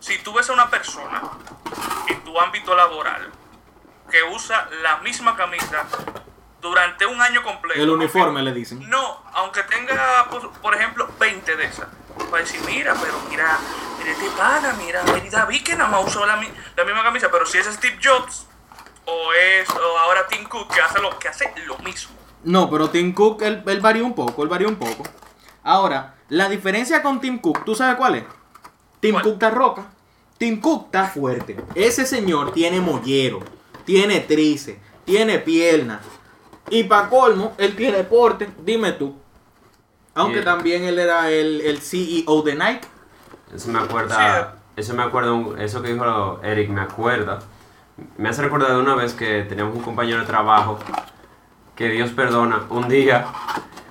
si 0.00 0.18
tú 0.18 0.32
ves 0.32 0.48
a 0.50 0.52
una 0.52 0.70
persona 0.70 1.22
en 2.08 2.22
tu 2.24 2.38
ámbito 2.40 2.74
laboral 2.74 3.30
que 4.10 4.22
usa 4.22 4.68
la 4.82 4.98
misma 4.98 5.36
camisa 5.36 5.86
durante 6.60 7.04
un 7.06 7.20
año 7.20 7.42
completo. 7.42 7.80
El 7.80 7.90
uniforme 7.90 8.38
Aunque- 8.40 8.42
le 8.42 8.52
dicen. 8.52 8.88
No, 8.88 9.22
aunque 9.32 9.62
tenga, 9.64 10.28
por, 10.30 10.50
por 10.60 10.74
ejemplo, 10.74 11.08
20 11.18 11.56
de 11.56 11.64
esas. 11.64 11.88
Para 12.30 12.42
decir, 12.42 12.60
mira, 12.64 12.94
pero 13.00 13.18
mira, 13.28 13.58
mira 13.98 14.10
este 14.12 14.30
pana, 14.30 14.72
mira, 14.74 15.02
mira 15.02 15.30
David 15.30 15.64
que 15.64 15.74
nada 15.74 15.90
más 15.90 16.06
usó 16.06 16.24
la, 16.24 16.36
la 16.76 16.84
misma 16.84 17.02
camisa, 17.02 17.28
pero 17.30 17.44
si 17.44 17.58
es 17.58 17.66
Steve 17.66 17.98
Jobs 18.02 18.46
o 19.06 19.32
es 19.32 19.68
o 19.70 19.98
ahora 19.98 20.26
Tim 20.28 20.44
Cook 20.44 20.72
que 20.72 20.80
hace 20.80 21.00
lo, 21.00 21.18
que 21.18 21.28
hace 21.28 21.52
lo 21.66 21.76
mismo. 21.78 22.16
No, 22.44 22.70
pero 22.70 22.90
Tim 22.90 23.12
Cook, 23.14 23.42
él, 23.42 23.62
él 23.66 23.80
varía 23.80 24.04
un 24.04 24.14
poco, 24.14 24.42
él 24.42 24.48
varía 24.48 24.68
un 24.68 24.76
poco. 24.76 25.02
Ahora, 25.62 26.14
la 26.28 26.48
diferencia 26.48 27.02
con 27.02 27.20
Tim 27.20 27.38
Cook, 27.38 27.64
¿tú 27.64 27.74
sabes 27.74 27.96
cuál 27.96 28.16
es? 28.16 28.24
Tim 29.00 29.12
¿Cuál? 29.12 29.24
Cook 29.24 29.32
está 29.34 29.50
roca. 29.50 29.86
Tim 30.38 30.60
Cook 30.60 30.86
está 30.86 31.06
fuerte. 31.06 31.56
Ese 31.74 32.04
señor 32.06 32.52
tiene 32.52 32.80
mollero, 32.80 33.40
tiene 33.84 34.20
trice, 34.20 34.78
tiene 35.04 35.38
pierna. 35.38 36.00
Y 36.70 36.84
para 36.84 37.08
colmo, 37.08 37.52
él 37.58 37.76
tiene 37.76 38.04
porte. 38.04 38.48
Dime 38.64 38.92
tú. 38.92 39.14
Aunque 40.14 40.36
Yeah. 40.36 40.44
también 40.44 40.84
él 40.84 40.98
era 40.98 41.30
el, 41.30 41.60
el 41.62 41.78
CEO 41.80 42.42
de 42.42 42.54
Nike. 42.54 42.88
Eso 43.54 43.68
me 43.70 43.78
acuerda, 43.78 44.56
eso 44.76 44.94
me 44.94 45.02
acuerda, 45.02 45.62
eso 45.62 45.82
que 45.82 45.92
dijo 45.92 46.40
Eric 46.42 46.70
me 46.70 46.80
acuerda. 46.80 47.40
Me 48.16 48.28
hace 48.28 48.42
recordar 48.42 48.70
de 48.72 48.78
una 48.78 48.94
vez 48.96 49.12
que 49.14 49.42
teníamos 49.44 49.76
un 49.76 49.82
compañero 49.82 50.20
de 50.20 50.26
trabajo, 50.26 50.78
que 51.74 51.88
Dios 51.88 52.10
perdona, 52.10 52.62
un 52.70 52.88
día 52.88 53.26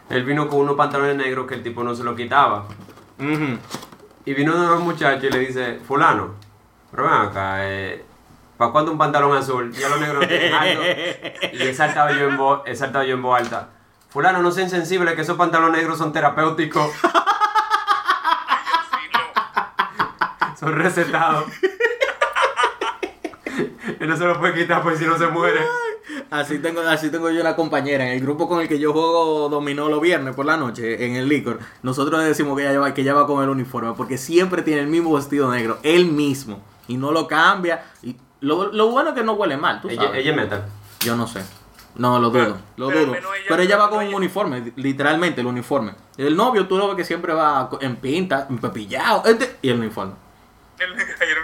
él 0.10 0.24
vino 0.24 0.48
con 0.48 0.60
unos 0.60 0.76
pantalones 0.76 1.16
negros 1.16 1.48
que 1.48 1.56
el 1.56 1.64
tipo 1.64 1.84
no 1.84 1.96
se 1.96 2.04
lo 2.04 2.16
quitaba. 2.16 2.66
Y 3.18 4.34
vino 4.34 4.54
uno 4.54 4.64
de 4.64 4.70
los 4.70 4.82
muchachos 4.82 5.24
y 5.24 5.30
le 5.30 5.40
dice, 5.40 5.80
fulano, 5.88 6.36
pero 6.92 7.04
ven 7.04 7.14
acá, 7.14 7.68
eh, 7.68 8.04
¿para 8.58 8.72
cuándo 8.72 8.92
un 8.92 8.98
pantalón 8.98 9.36
azul? 9.36 9.72
Ya 9.74 9.90
los 9.90 10.00
negros. 10.00 10.26
Y 11.54 11.64
he 11.64 11.74
saltado 11.74 12.14
yo 12.14 12.30
en 12.30 12.38
voz, 12.38 12.62
he 12.66 12.76
saltado 12.76 13.06
yo 13.06 13.16
en 13.16 13.22
voz 13.22 13.40
alta. 13.40 13.70
Fulano, 14.10 14.42
no 14.42 14.52
sea 14.52 14.64
insensible 14.64 15.16
que 15.16 15.22
esos 15.22 15.38
pantalones 15.38 15.78
negros 15.78 15.98
son 15.98 16.14
terapéuticos, 16.14 16.92
son 20.60 20.76
recetados. 20.76 21.46
y 24.00 24.06
no 24.06 24.16
se 24.16 24.26
los 24.26 24.38
puede 24.38 24.54
quitar 24.54 24.84
pues 24.84 25.00
si 25.00 25.06
no 25.06 25.18
se 25.18 25.28
muere. 25.28 25.62
Así 26.34 26.58
tengo, 26.60 26.82
así 26.82 27.12
tengo 27.12 27.30
yo 27.30 27.42
una 27.42 27.56
compañera 27.56 28.06
en 28.08 28.14
el 28.14 28.20
grupo 28.22 28.48
con 28.50 28.60
el 28.60 28.68
que 28.68 28.80
yo 28.80 28.92
juego 28.92 29.50
dominó 29.50 29.88
los 29.88 30.02
viernes 30.02 30.34
por 30.36 30.46
la 30.48 30.58
noche 30.58 31.06
en 31.06 31.16
el 31.16 31.30
licor. 31.30 31.60
Nosotros 31.84 32.20
le 32.22 32.26
decimos 32.28 32.58
que 32.58 32.68
ella 32.68 32.80
va, 32.80 32.92
que 32.94 33.02
ella 33.02 33.14
va 33.14 33.28
con 33.28 33.44
el 33.44 33.50
uniforme 33.50 33.94
porque 33.96 34.18
siempre 34.18 34.64
tiene 34.64 34.82
el 34.82 34.88
mismo 34.88 35.14
vestido 35.14 35.52
negro, 35.52 35.78
él 35.84 36.06
mismo 36.08 36.64
y 36.88 36.98
no 36.98 37.12
lo 37.12 37.28
cambia. 37.28 37.84
Y 38.02 38.16
lo, 38.42 38.72
lo 38.74 38.90
bueno 38.90 39.10
es 39.10 39.16
que 39.16 39.24
no 39.24 39.34
huele 39.34 39.58
mal, 39.58 39.80
tú 39.80 39.90
sabes. 39.92 40.10
ella 40.16 40.32
es 40.32 40.36
metal. 40.36 40.66
Yo 41.02 41.16
no 41.16 41.28
sé. 41.28 41.42
No, 41.96 42.20
lo 42.20 42.32
dudo, 42.32 42.58
lo 42.78 42.88
pero 42.88 43.00
dudo. 43.06 43.14
ella- 43.16 43.28
pero 43.48 43.62
ella 43.62 43.78
va 43.78 43.90
con 43.92 44.00
un 44.00 44.06
ella- 44.06 44.18
uniforme, 44.18 44.74
literalmente 44.78 45.42
el 45.42 45.46
uniforme. 45.48 45.94
El 46.18 46.36
novio 46.36 46.68
tú 46.68 46.80
lo 46.80 46.88
ves 46.88 46.96
que 46.96 47.06
siempre 47.06 47.32
va 47.34 47.70
en 47.82 47.98
pinta, 47.98 48.48
en 48.50 48.58
pepillado, 48.58 49.22
este, 49.26 49.58
y 49.62 49.70
el 49.70 49.78
uniforme. 49.80 50.14
El- 50.80 50.94
ayer- 50.98 51.38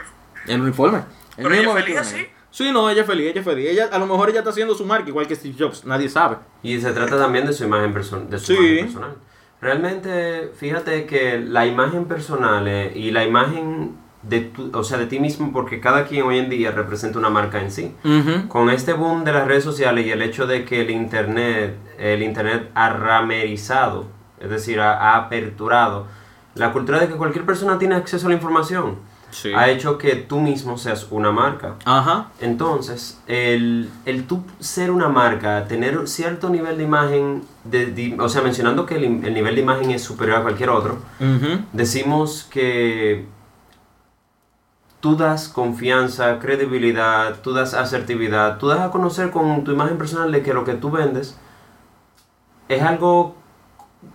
El 0.48 0.62
uniforme. 0.62 0.98
El 1.38 1.43
Pero 1.43 1.50
mismo 1.50 1.74
feliz 1.75 1.98
así. 1.98 2.25
Sí, 2.51 2.72
no, 2.72 2.89
ella 2.89 3.01
es 3.01 3.08
feliz, 3.08 3.27
ella 3.32 3.39
es 3.41 3.46
feliz. 3.46 3.70
Ella, 3.70 3.89
a 3.91 4.00
lo 4.00 4.06
mejor 4.08 4.29
ella 4.29 4.39
está 4.39 4.50
haciendo 4.50 4.74
su 4.75 4.86
marca 4.86 5.08
igual 5.10 5.27
que 5.27 5.36
Steve 5.36 5.56
Jobs, 5.58 5.86
nadie 5.86 6.10
sabe. 6.10 6.38
Y 6.63 6.79
se 6.82 6.91
trata 6.94 7.18
también 7.18 7.46
de 7.46 7.53
su 7.53 7.63
imagen, 7.63 7.94
person- 7.94 8.27
de 8.27 8.39
su 8.39 8.53
Sí. 8.53 8.58
imagen 8.58 8.86
personal. 8.86 9.15
Realmente, 9.62 10.51
fíjate 10.56 11.06
que 11.06 11.39
la 11.39 11.65
imagen 11.65 12.06
personal 12.06 12.68
eh, 12.68 12.91
y 12.96 13.12
la 13.12 13.24
imagen 13.25 13.98
de 14.24 14.41
tu, 14.41 14.72
o 14.77 14.84
sea, 14.84 14.98
de 14.98 15.06
ti 15.06 15.20
mismo, 15.20 15.51
porque 15.53 15.79
cada 15.79 16.06
quien 16.06 16.24
hoy 16.25 16.39
en 16.39 16.50
día 16.50 16.72
representa 16.72 17.20
una 17.20 17.29
marca 17.29 17.62
en 17.62 17.70
sí. 17.72 17.94
Ujú. 18.03 18.48
Con 18.48 18.70
este 18.70 18.94
boom 18.94 19.24
de 19.25 19.32
las 19.34 19.48
redes 19.48 19.63
sociales 19.63 20.06
y 20.06 20.12
el 20.12 20.22
hecho 20.22 20.48
de 20.48 20.65
que 20.65 20.82
el 20.82 20.89
internet, 20.89 21.75
el 21.98 22.24
internet 22.24 22.72
ha 22.74 22.89
ramerizado, 22.89 24.08
es 24.39 24.50
decir, 24.50 24.79
ha, 24.79 24.94
ha 25.12 25.18
aperturado 25.18 26.08
la 26.56 26.72
cultura 26.74 27.00
de 27.00 27.08
que 27.08 27.13
cualquier 27.15 27.46
persona 27.46 27.77
tiene 27.77 27.96
acceso 27.96 28.25
a 28.25 28.29
la 28.29 28.36
información, 28.36 28.98
Sí. 29.31 29.53
ha 29.53 29.69
hecho 29.69 29.98
que 29.98 30.15
tú 30.15 30.39
mismo 30.39 30.77
seas 30.77 31.07
una 31.12 31.31
marca. 31.31 31.75
Ajá. 31.86 32.29
Entonces, 32.41 33.21
el, 33.27 33.89
el 34.05 34.25
tú 34.25 34.43
ser 34.59 34.91
una 34.91 35.07
marca, 35.09 35.65
tener 35.67 36.07
cierto 36.07 36.50
nivel 36.50 36.77
de 36.77 36.83
imagen, 36.83 37.43
de, 37.63 37.88
de- 37.88 38.17
o 38.19 38.27
sea, 38.29 38.41
mencionando 38.41 38.86
que 38.86 38.95
el, 38.95 39.03
el 39.25 39.33
nivel 39.33 39.55
de 39.55 39.62
imagen 39.62 39.91
es 39.91 40.01
superior 40.03 40.38
a 40.38 40.41
cualquier 40.41 40.69
otro, 40.69 40.98
decimos 41.74 42.48
que 42.50 43.25
tú 45.00 45.15
das 45.15 45.48
confianza, 45.48 46.39
credibilidad, 46.39 47.36
tú 47.41 47.53
das 47.53 47.74
asertividad, 47.74 48.57
tú 48.57 48.67
das 48.67 48.79
a 48.81 48.89
conocer 48.91 49.31
con 49.31 49.63
tu 49.63 49.71
imagen 49.71 49.98
personal 49.98 50.31
de 50.31 50.41
que 50.43 50.53
lo 50.53 50.65
que 50.65 50.74
tú 50.74 50.91
vendes 50.91 51.38
es 52.67 52.81
algo 52.83 53.36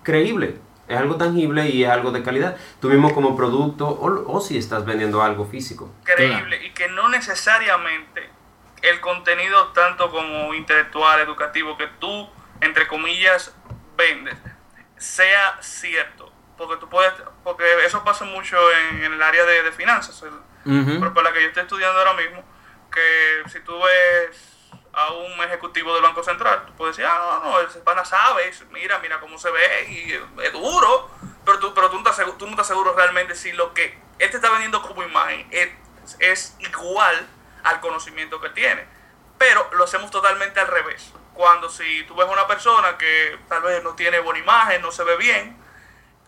creíble, 0.02 0.58
es 0.88 0.96
algo 0.98 1.16
tangible 1.16 1.68
y 1.68 1.84
es 1.84 1.90
algo 1.90 2.10
de 2.12 2.22
calidad. 2.22 2.56
Tú 2.80 2.88
mismo 2.88 3.12
como 3.14 3.36
producto 3.36 3.88
o, 3.88 4.32
o 4.36 4.40
si 4.40 4.58
estás 4.58 4.84
vendiendo 4.84 5.22
algo 5.22 5.46
físico. 5.46 5.92
creíble 6.04 6.64
y 6.66 6.70
que 6.72 6.88
no 6.88 7.08
necesariamente 7.08 8.28
el 8.82 9.00
contenido 9.00 9.68
tanto 9.68 10.10
como 10.10 10.52
intelectual, 10.54 11.20
educativo 11.20 11.76
que 11.78 11.86
tú, 11.98 12.28
entre 12.60 12.86
comillas, 12.86 13.54
vendes, 13.96 14.36
sea 14.98 15.58
cierto. 15.62 16.30
Porque 16.56 16.76
tú 16.76 16.88
puedes, 16.88 17.12
porque 17.42 17.64
eso 17.84 18.04
pasa 18.04 18.24
mucho 18.24 18.56
en, 18.90 19.04
en 19.04 19.12
el 19.14 19.22
área 19.22 19.44
de, 19.44 19.62
de 19.62 19.72
finanzas, 19.72 20.22
el- 20.22 20.98
por, 21.00 21.12
por 21.12 21.24
la 21.24 21.32
que 21.32 21.40
yo 21.42 21.48
estoy 21.48 21.62
estudiando 21.64 21.98
ahora 21.98 22.14
mismo, 22.14 22.42
que 22.92 23.42
si 23.50 23.60
tú 23.60 23.72
ves 23.82 24.53
a 24.96 25.12
un 25.12 25.32
ejecutivo 25.42 25.92
del 25.94 26.02
Banco 26.02 26.22
Central, 26.22 26.64
tú 26.66 26.72
puedes 26.74 26.96
decir, 26.96 27.10
ah, 27.10 27.40
no, 27.42 27.50
no, 27.50 27.60
ese 27.60 27.80
pana 27.80 28.04
sabe, 28.04 28.52
mira, 28.70 28.98
mira 29.00 29.20
cómo 29.20 29.38
se 29.38 29.50
ve, 29.50 29.88
y 29.88 30.42
es 30.42 30.52
duro, 30.52 31.10
pero 31.44 31.58
tú, 31.58 31.74
pero 31.74 31.88
tú, 31.88 31.94
no 31.94 32.00
estás 32.00 32.16
seguro, 32.16 32.36
tú 32.36 32.46
no 32.46 32.52
estás 32.52 32.66
seguro 32.68 32.94
realmente 32.94 33.34
si 33.34 33.52
lo 33.52 33.74
que 33.74 33.98
él 34.18 34.30
te 34.30 34.36
está 34.36 34.50
vendiendo 34.50 34.80
como 34.82 35.02
imagen 35.02 35.46
es, 35.50 35.70
es 36.20 36.56
igual 36.60 37.26
al 37.64 37.80
conocimiento 37.80 38.40
que 38.40 38.48
él 38.48 38.54
tiene. 38.54 38.86
Pero 39.38 39.68
lo 39.72 39.84
hacemos 39.84 40.10
totalmente 40.10 40.60
al 40.60 40.68
revés. 40.68 41.12
Cuando 41.34 41.68
si 41.68 42.04
tú 42.04 42.14
ves 42.14 42.28
a 42.28 42.30
una 42.30 42.46
persona 42.46 42.96
que 42.96 43.38
tal 43.48 43.62
vez 43.62 43.82
no 43.82 43.94
tiene 43.94 44.20
buena 44.20 44.38
imagen, 44.38 44.80
no 44.80 44.92
se 44.92 45.02
ve 45.02 45.16
bien, 45.16 45.56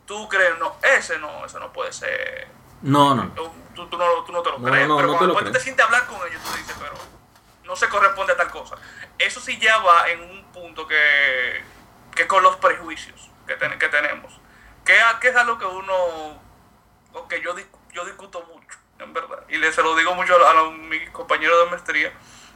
tú 0.06 0.28
crees, 0.28 0.58
no, 0.58 0.76
ese 0.82 1.18
no, 1.18 1.44
ese 1.44 1.60
no 1.60 1.72
puede 1.72 1.92
ser 1.92 2.48
No, 2.82 3.14
no. 3.14 3.28
tú, 3.32 3.86
tú 3.86 3.96
no, 3.96 4.24
tú 4.24 4.32
no 4.32 4.42
te 4.42 4.50
lo 4.50 4.56
crees, 4.56 4.88
no, 4.88 4.96
pero 4.96 5.12
te 5.12 5.16
cuando 5.16 5.34
lo 5.34 5.38
te 5.38 5.50
crees. 5.50 5.62
sientes 5.62 5.84
a 5.84 5.86
hablar 5.86 6.06
con 6.06 6.16
ellos, 6.26 6.42
tú 6.42 6.56
dices, 6.56 6.76
pero 6.80 6.94
no 7.66 7.76
se 7.76 7.88
corresponde 7.88 8.32
a 8.32 8.36
tal 8.36 8.50
cosa. 8.50 8.76
Eso 9.18 9.40
sí 9.40 9.58
ya 9.58 9.78
va 9.78 10.08
en 10.08 10.20
un 10.22 10.44
punto 10.52 10.86
que, 10.86 11.62
que 12.14 12.26
con 12.26 12.42
los 12.42 12.56
prejuicios 12.56 13.30
que, 13.46 13.54
ten- 13.56 13.78
que 13.78 13.88
tenemos, 13.88 14.32
que, 14.84 14.96
que 15.20 15.28
es 15.28 15.36
algo 15.36 15.58
que 15.58 15.64
uno, 15.66 15.94
o 17.12 17.28
que 17.28 17.40
yo, 17.42 17.54
yo 17.92 18.04
discuto 18.04 18.42
mucho, 18.52 18.78
en 18.98 19.12
verdad, 19.12 19.42
y 19.48 19.58
le, 19.58 19.72
se 19.72 19.82
lo 19.82 19.94
digo 19.96 20.14
mucho 20.14 20.34
a, 20.46 20.52
los- 20.54 20.72
mis 20.74 21.08
compañeros 21.10 21.64
de 21.64 21.70
maestría, 21.70 22.12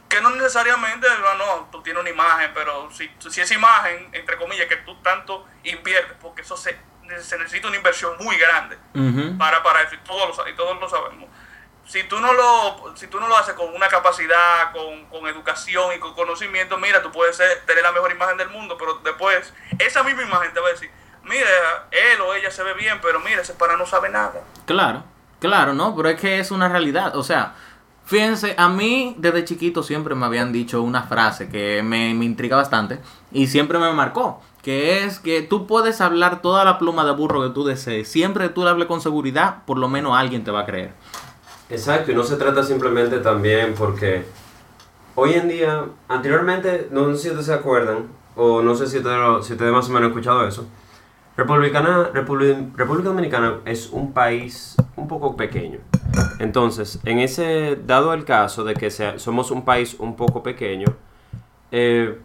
que 0.09 0.19
no 0.21 0.29
necesariamente, 0.31 1.07
no, 1.21 1.33
no, 1.35 1.69
tú 1.71 1.81
tienes 1.83 2.01
una 2.01 2.09
imagen, 2.09 2.51
pero 2.53 2.89
si, 2.91 3.09
si 3.29 3.41
esa 3.41 3.53
imagen, 3.53 4.09
entre 4.13 4.37
comillas, 4.37 4.67
que 4.67 4.77
tú 4.77 4.95
tanto 5.01 5.47
inviertes, 5.63 6.17
porque 6.21 6.41
eso 6.41 6.57
se, 6.57 6.77
se 7.21 7.37
necesita 7.37 7.67
una 7.67 7.77
inversión 7.77 8.15
muy 8.19 8.37
grande, 8.37 8.77
para, 9.37 9.63
para 9.63 9.81
eso, 9.83 9.95
y 9.95 9.99
todos 9.99 10.37
lo, 10.37 10.47
y 10.49 10.55
todos 10.55 10.79
lo 10.79 10.89
sabemos. 10.89 11.29
Si 11.91 12.03
tú, 12.05 12.21
no 12.21 12.31
lo, 12.31 12.95
si 12.95 13.07
tú 13.07 13.19
no 13.19 13.27
lo 13.27 13.35
haces 13.37 13.53
con 13.53 13.73
una 13.75 13.89
capacidad, 13.89 14.71
con, 14.71 15.05
con 15.07 15.27
educación 15.27 15.87
y 15.93 15.99
con 15.99 16.13
conocimiento, 16.13 16.77
mira, 16.77 17.01
tú 17.01 17.11
puedes 17.11 17.35
ser- 17.35 17.65
tener 17.65 17.83
la 17.83 17.91
mejor 17.91 18.11
imagen 18.13 18.37
del 18.37 18.47
mundo, 18.49 18.77
pero 18.79 18.99
después 19.03 19.53
esa 19.77 20.01
misma 20.03 20.21
imagen 20.23 20.53
te 20.53 20.61
va 20.61 20.67
a 20.67 20.71
decir, 20.71 20.89
mira, 21.25 21.45
él 21.91 22.21
o 22.21 22.33
ella 22.33 22.49
se 22.49 22.63
ve 22.63 22.73
bien, 22.75 22.99
pero 23.01 23.19
mira, 23.19 23.41
ese 23.41 23.53
para 23.55 23.75
no 23.75 23.85
sabe 23.85 24.07
nada. 24.09 24.41
Claro, 24.65 25.03
claro, 25.41 25.73
no, 25.73 25.93
pero 25.93 26.07
es 26.07 26.19
que 26.21 26.39
es 26.39 26.51
una 26.51 26.69
realidad. 26.69 27.13
O 27.17 27.23
sea, 27.23 27.55
fíjense, 28.05 28.55
a 28.57 28.69
mí 28.69 29.15
desde 29.17 29.43
chiquito 29.43 29.83
siempre 29.83 30.15
me 30.15 30.25
habían 30.25 30.53
dicho 30.53 30.81
una 30.81 31.03
frase 31.03 31.49
que 31.49 31.83
me, 31.83 32.13
me 32.13 32.23
intriga 32.23 32.55
bastante 32.55 32.99
y 33.33 33.47
siempre 33.47 33.79
me 33.79 33.91
marcó. 33.91 34.41
Que 34.63 35.03
es 35.05 35.19
que 35.19 35.41
tú 35.41 35.65
puedes 35.67 35.99
hablar 36.01 36.41
toda 36.43 36.63
la 36.63 36.77
pluma 36.77 37.03
de 37.03 37.11
burro 37.11 37.41
que 37.41 37.49
tú 37.49 37.65
desees. 37.65 38.09
Siempre 38.09 38.47
que 38.47 38.53
tú 38.53 38.63
le 38.63 38.69
hables 38.69 38.87
con 38.87 39.01
seguridad, 39.01 39.63
por 39.65 39.77
lo 39.79 39.89
menos 39.89 40.15
alguien 40.15 40.43
te 40.43 40.51
va 40.51 40.61
a 40.61 40.65
creer. 40.65 40.93
Exacto, 41.71 42.11
y 42.11 42.15
no 42.15 42.23
se 42.23 42.35
trata 42.35 42.63
simplemente 42.63 43.19
también 43.19 43.73
porque 43.77 44.25
hoy 45.15 45.33
en 45.33 45.47
día, 45.47 45.85
anteriormente, 46.07 46.89
no 46.91 47.05
sé 47.15 47.17
si 47.17 47.27
ustedes 47.29 47.45
se 47.45 47.53
acuerdan, 47.53 48.07
o 48.35 48.61
no 48.61 48.75
sé 48.75 48.87
si 48.87 48.97
ustedes, 48.97 49.45
si 49.45 49.53
ustedes 49.53 49.71
más 49.71 49.85
o 49.87 49.89
menos 49.89 50.03
han 50.07 50.11
escuchado 50.11 50.45
eso, 50.47 50.67
Republicana, 51.37 52.09
República, 52.13 52.59
República 52.75 53.09
Dominicana 53.09 53.59
es 53.65 53.89
un 53.89 54.11
país 54.11 54.75
un 54.97 55.07
poco 55.07 55.37
pequeño. 55.37 55.79
Entonces, 56.39 56.99
en 57.05 57.19
ese, 57.19 57.79
dado 57.87 58.13
el 58.13 58.25
caso 58.25 58.65
de 58.65 58.73
que 58.73 58.91
sea- 58.91 59.17
somos 59.17 59.49
un 59.49 59.63
país 59.63 59.95
un 59.97 60.17
poco 60.17 60.43
pequeño, 60.43 60.87
eh, 61.71 62.17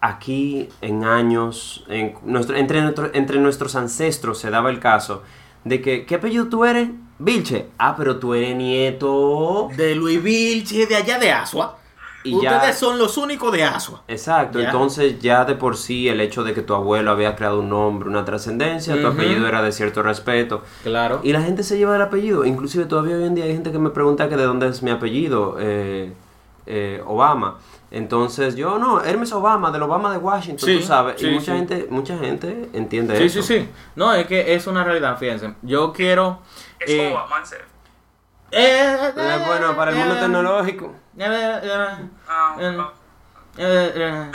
aquí 0.00 0.68
en 0.80 1.04
años, 1.04 1.84
en 1.88 2.14
nuestro, 2.24 2.54
entre, 2.56 2.80
entre 3.14 3.38
nuestros 3.40 3.74
ancestros 3.74 4.38
se 4.38 4.50
daba 4.50 4.70
el 4.70 4.78
caso 4.78 5.22
de 5.64 5.80
que, 5.82 6.06
¿qué 6.06 6.14
apellido 6.14 6.46
tú 6.46 6.64
eres? 6.64 6.90
Vilche. 7.18 7.66
Ah, 7.78 7.94
pero 7.96 8.16
tú 8.16 8.34
eres 8.34 8.56
nieto. 8.56 9.68
De 9.76 9.94
Luis 9.94 10.22
Vilche, 10.22 10.86
de 10.86 10.96
allá 10.96 11.18
de 11.18 11.30
Asua. 11.32 11.78
Y 12.26 12.34
Ustedes 12.36 12.62
ya- 12.62 12.72
son 12.72 12.98
los 12.98 13.18
únicos 13.18 13.52
de 13.52 13.64
Asua. 13.64 14.02
Exacto, 14.08 14.58
Ya. 14.58 14.66
entonces 14.66 15.18
ya 15.20 15.44
de 15.44 15.56
por 15.56 15.76
sí 15.76 16.08
el 16.08 16.22
hecho 16.22 16.42
de 16.42 16.54
que 16.54 16.62
tu 16.62 16.72
abuelo 16.74 17.10
había 17.10 17.36
creado 17.36 17.60
un 17.60 17.68
nombre, 17.68 18.08
una 18.08 18.24
trascendencia, 18.24 18.98
tu 18.98 19.06
apellido 19.06 19.46
era 19.46 19.60
de 19.62 19.70
cierto 19.72 20.02
respeto. 20.02 20.62
Claro. 20.84 21.20
Y 21.22 21.32
la 21.34 21.42
gente 21.42 21.62
se 21.62 21.76
lleva 21.76 21.96
el 21.96 22.00
apellido, 22.02 22.46
inclusive 22.46 22.86
todavía 22.86 23.16
hoy 23.16 23.24
en 23.24 23.34
día 23.34 23.44
hay 23.44 23.52
gente 23.52 23.72
que 23.72 23.78
me 23.78 23.90
pregunta 23.90 24.30
que 24.30 24.36
de 24.38 24.44
dónde 24.44 24.68
es 24.68 24.82
mi 24.82 24.90
apellido, 24.90 25.56
eh, 25.60 26.14
eh, 26.64 27.02
Obama. 27.06 27.58
Entonces 27.96 28.56
yo 28.56 28.76
no, 28.78 29.00
Hermes 29.04 29.32
Obama, 29.32 29.70
del 29.70 29.82
Obama 29.82 30.10
de 30.10 30.18
Washington, 30.18 30.68
Sí, 30.68 30.78
tú 30.80 30.84
sabes. 30.86 31.14
sí, 31.20 31.28
y 31.28 31.30
mucha 31.30 31.52
sí. 31.52 31.58
gente, 31.58 31.86
mucha 31.90 32.18
gente 32.18 32.68
entiende 32.72 33.16
Sí, 33.16 33.24
eso. 33.24 33.40
sí, 33.42 33.60
sí. 33.60 33.68
No, 33.94 34.12
es 34.12 34.26
que 34.26 34.52
es 34.54 34.66
una 34.66 34.82
realidad, 34.82 35.16
fíjense. 35.16 35.54
Yo 35.62 35.92
quiero... 35.92 36.40
Es 36.80 36.90
eh, 36.90 37.12
Obama, 37.12 37.38
en 37.38 37.46
serio. 37.46 37.64
eh, 38.50 39.12
Eh, 39.16 39.42
bueno, 39.46 39.76
para 39.76 39.92
el 39.92 39.96
mundo 39.96 40.16
eh, 40.16 40.20
tecnológico. 40.20 40.86
eh, 41.18 41.60
eh, 41.62 41.86
Ah, 42.28 42.56
eh, 43.56 43.92
eh, 43.94 44.32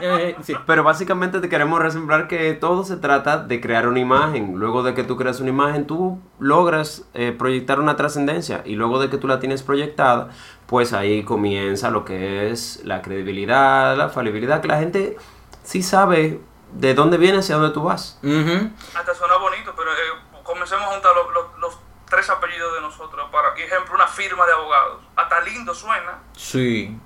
eh, 0.00 0.18
eh, 0.30 0.36
sí. 0.42 0.54
Pero 0.66 0.82
básicamente 0.82 1.40
te 1.40 1.48
queremos 1.48 1.78
resembrar 1.80 2.26
que 2.28 2.52
todo 2.54 2.84
se 2.84 2.96
trata 2.96 3.38
de 3.38 3.60
crear 3.60 3.86
una 3.88 4.00
imagen. 4.00 4.54
Luego 4.58 4.82
de 4.82 4.94
que 4.94 5.04
tú 5.04 5.16
creas 5.16 5.40
una 5.40 5.50
imagen, 5.50 5.86
tú 5.86 6.20
logras 6.38 7.04
eh, 7.14 7.32
proyectar 7.36 7.78
una 7.80 7.96
trascendencia. 7.96 8.62
Y 8.64 8.74
luego 8.74 8.98
de 9.00 9.08
que 9.10 9.18
tú 9.18 9.28
la 9.28 9.38
tienes 9.40 9.62
proyectada, 9.62 10.30
pues 10.66 10.92
ahí 10.92 11.22
comienza 11.24 11.90
lo 11.90 12.04
que 12.04 12.50
es 12.50 12.80
la 12.84 13.02
credibilidad, 13.02 13.96
la 13.96 14.08
falibilidad, 14.08 14.60
que 14.60 14.68
la 14.68 14.78
gente 14.78 15.16
sí 15.62 15.82
sabe 15.82 16.40
de 16.72 16.94
dónde 16.94 17.18
vienes 17.18 17.48
y 17.50 17.52
a 17.52 17.56
dónde 17.56 17.74
tú 17.74 17.82
vas. 17.84 18.18
Hasta 18.22 19.14
suena 19.14 19.36
bonito, 19.36 19.72
pero 19.76 19.90
eh, 19.92 20.40
comencemos 20.44 20.84
a 20.86 20.88
juntar 20.92 21.12
los, 21.14 21.34
los- 21.34 21.58
los 21.60 21.78
tres 22.08 22.28
apellidos 22.30 22.74
de 22.74 22.80
nosotros. 22.80 23.28
Para 23.30 23.54
ejemplo, 23.56 23.94
una 23.94 24.06
firma 24.08 24.44
de 24.46 24.52
abogados. 24.52 25.02
Hasta 25.14 25.40
lindo 25.42 25.72
suena. 25.74 26.18
Sí, 26.36 26.98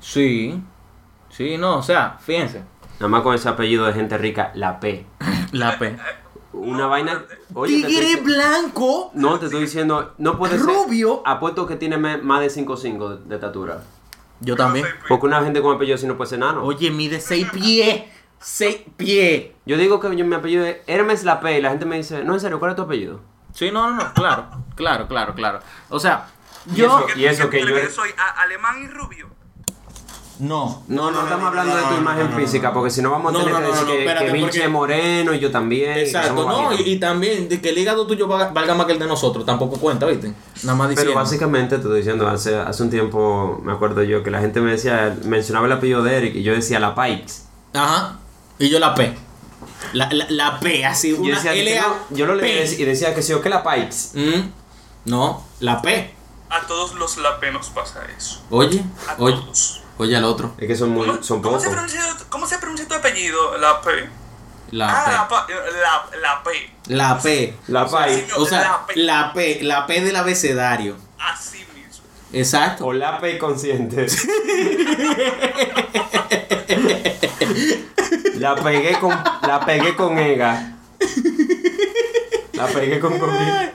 sí, 0.00 0.62
sí, 1.32 1.56
no, 1.58 1.78
o 1.78 1.82
sea, 1.82 2.16
fíjense. 2.20 2.62
Nada 3.00 3.08
más 3.08 3.22
con 3.22 3.34
ese 3.34 3.48
apellido 3.48 3.84
de 3.86 3.92
gente 3.94 4.16
rica, 4.18 4.52
la 4.54 4.78
P. 4.78 5.04
La 5.52 5.78
P. 5.78 5.96
Una 6.52 6.86
vaina... 6.86 7.24
Oye, 7.54 7.80
te 7.82 7.88
Tigre 7.88 8.16
blanco. 8.22 9.10
No, 9.14 9.38
te 9.38 9.46
estoy 9.46 9.62
diciendo, 9.62 10.14
no 10.18 10.38
puede 10.38 10.58
ser... 10.58 10.66
Rubio. 10.66 11.22
Apuesto 11.26 11.66
que 11.66 11.76
tiene 11.76 11.96
me- 11.98 12.18
más 12.18 12.40
de 12.40 12.46
5'5 12.48 13.18
de, 13.18 13.28
de 13.28 13.34
estatura. 13.34 13.82
Yo 14.40 14.54
también. 14.56 14.86
Porque 15.08 15.26
una 15.26 15.42
gente 15.42 15.60
con 15.62 15.74
apellido 15.76 15.96
así 15.96 16.06
no 16.06 16.16
puede 16.16 16.30
ser 16.30 16.38
nano. 16.40 16.62
Oye, 16.64 16.90
mide 16.90 17.20
seis 17.20 17.46
pies. 17.52 18.02
Seis 18.38 18.78
pies. 18.96 19.50
Yo 19.66 19.76
digo 19.76 19.98
que 20.00 20.14
yo, 20.16 20.24
mi 20.24 20.34
apellido 20.34 20.64
es 20.64 20.78
Hermes 20.86 21.24
Lape 21.24 21.58
y 21.58 21.62
la 21.62 21.70
gente 21.70 21.86
me 21.86 21.96
dice, 21.96 22.22
no, 22.24 22.34
en 22.34 22.40
serio, 22.40 22.58
¿cuál 22.58 22.72
es 22.72 22.76
tu 22.76 22.82
apellido? 22.82 23.20
Sí, 23.54 23.70
no, 23.70 23.90
no, 23.90 23.96
no, 24.02 24.14
claro, 24.14 24.46
claro, 24.74 25.06
claro, 25.08 25.34
claro. 25.34 25.60
O 25.90 25.98
sea, 26.00 26.26
Y 26.72 26.76
yo... 26.76 26.86
eso- 27.08 27.18
y 27.18 27.24
eso 27.26 27.50
que 27.50 27.60
yo- 27.60 27.90
soy 27.90 28.10
a- 28.18 28.42
alemán 28.42 28.82
y 28.82 28.88
rubio. 28.88 29.28
No. 30.42 30.82
No, 30.88 31.12
no, 31.12 31.22
estamos 31.22 31.46
hablando 31.46 31.76
de 31.76 31.82
tu 31.84 31.94
imagen 31.94 32.32
física, 32.32 32.68
no. 32.68 32.74
porque 32.74 32.90
si 32.90 33.00
no 33.00 33.12
vamos 33.12 33.32
a 33.32 33.38
No, 33.38 33.44
tener 33.44 33.52
no, 33.54 33.60
que 33.60 33.66
decir 33.68 33.82
no, 33.86 33.92
que, 33.92 33.98
espérate, 34.00 34.26
que 34.26 34.32
Vince 34.32 34.46
porque- 34.48 34.64
es 34.64 34.70
moreno 34.70 35.34
y 35.34 35.38
yo 35.38 35.50
también. 35.52 35.98
Exacto, 35.98 36.48
no, 36.48 36.72
y, 36.72 36.80
y 36.82 36.98
también 36.98 37.48
de 37.48 37.60
que 37.60 37.68
el 37.68 37.78
hígado 37.78 38.06
tuyo 38.08 38.26
valga, 38.26 38.74
más 38.74 38.86
que 38.86 38.92
el 38.92 38.98
de 38.98 39.06
nosotros, 39.06 39.46
tampoco 39.46 39.76
cuenta, 39.78 40.04
¿viste? 40.06 40.34
Nada 40.64 40.76
más 40.76 40.88
diciendo. 40.90 41.12
Pero 41.12 41.20
básicamente 41.22 41.76
te 41.76 41.82
estoy 41.82 41.98
diciendo, 41.98 42.26
hace, 42.26 42.56
hace 42.58 42.82
un 42.82 42.90
tiempo 42.90 43.60
me 43.62 43.70
acuerdo 43.72 44.02
yo 44.02 44.24
que 44.24 44.32
la 44.32 44.40
gente 44.40 44.60
me 44.60 44.72
decía, 44.72 45.16
mencionaba 45.24 45.66
el 45.66 45.72
apellido 45.72 46.02
de 46.02 46.16
Eric 46.16 46.34
y 46.34 46.42
yo 46.42 46.52
decía 46.52 46.80
la 46.80 46.96
Pikes. 46.96 47.32
Ajá. 47.74 48.18
Y 48.58 48.68
yo 48.68 48.80
la 48.80 48.96
P. 48.96 49.16
La, 49.92 50.08
la, 50.12 50.26
la 50.28 50.58
P, 50.58 50.84
así, 50.84 51.10
Y 51.10 51.12
yo, 51.12 51.20
una 51.22 51.36
decía, 51.36 51.52
L 51.54 51.80
no, 51.80 52.16
yo 52.16 52.26
lo 52.26 52.34
leía 52.34 52.64
y 52.64 52.84
decía 52.84 53.14
que 53.14 53.22
sí 53.22 53.32
o 53.32 53.40
que 53.40 53.48
la 53.48 53.62
Pikes. 53.62 53.96
Mm, 54.14 54.50
No, 55.04 55.44
la 55.60 55.80
P. 55.80 56.14
A 56.50 56.66
todos 56.66 56.94
los 56.96 57.16
lapenos 57.18 57.70
pasa 57.70 58.00
eso. 58.18 58.42
Oye, 58.50 58.82
A 59.08 59.14
oye, 59.22 59.36
todos. 59.36 59.81
Oye 60.02 60.16
al 60.16 60.24
otro. 60.24 60.54
Es 60.58 60.66
que 60.68 60.76
son, 60.76 60.90
muy, 60.90 61.06
¿Cómo, 61.06 61.22
son 61.22 61.40
cómo 61.42 61.56
pocos. 61.56 61.64
se 61.64 61.70
pronuncia, 61.70 62.02
¿Cómo 62.28 62.46
se 62.46 62.58
pronuncia 62.58 62.86
tu 62.88 62.94
apellido? 62.94 63.56
La 63.58 63.80
P. 63.80 63.90
La 64.70 64.88
ah, 64.88 65.04
P. 65.04 65.12
la, 65.12 65.28
pa- 65.28 65.46
la, 65.50 66.18
la 66.20 66.42
P. 66.42 66.50
La 66.88 67.18
P. 67.20 67.54
La 67.68 67.88
señor, 67.88 68.38
O 68.38 68.46
sea, 68.46 68.60
la 68.62 68.86
P. 68.86 68.96
la 68.96 69.32
P, 69.34 69.58
la 69.62 69.86
P 69.86 70.00
del 70.00 70.16
abecedario. 70.16 70.96
Así 71.18 71.58
mismo. 71.74 72.04
Exacto. 72.32 72.86
O 72.86 72.92
la 72.92 73.18
P 73.20 73.36
consciente. 73.38 74.06
la 78.38 78.54
pegué 78.56 78.98
con 78.98 79.10
la 79.10 79.60
pegué 79.64 79.94
con 79.94 80.18
Ega. 80.18 80.76
La 82.54 82.66
pegué 82.66 83.00
con. 83.00 83.18
La, 83.18 83.72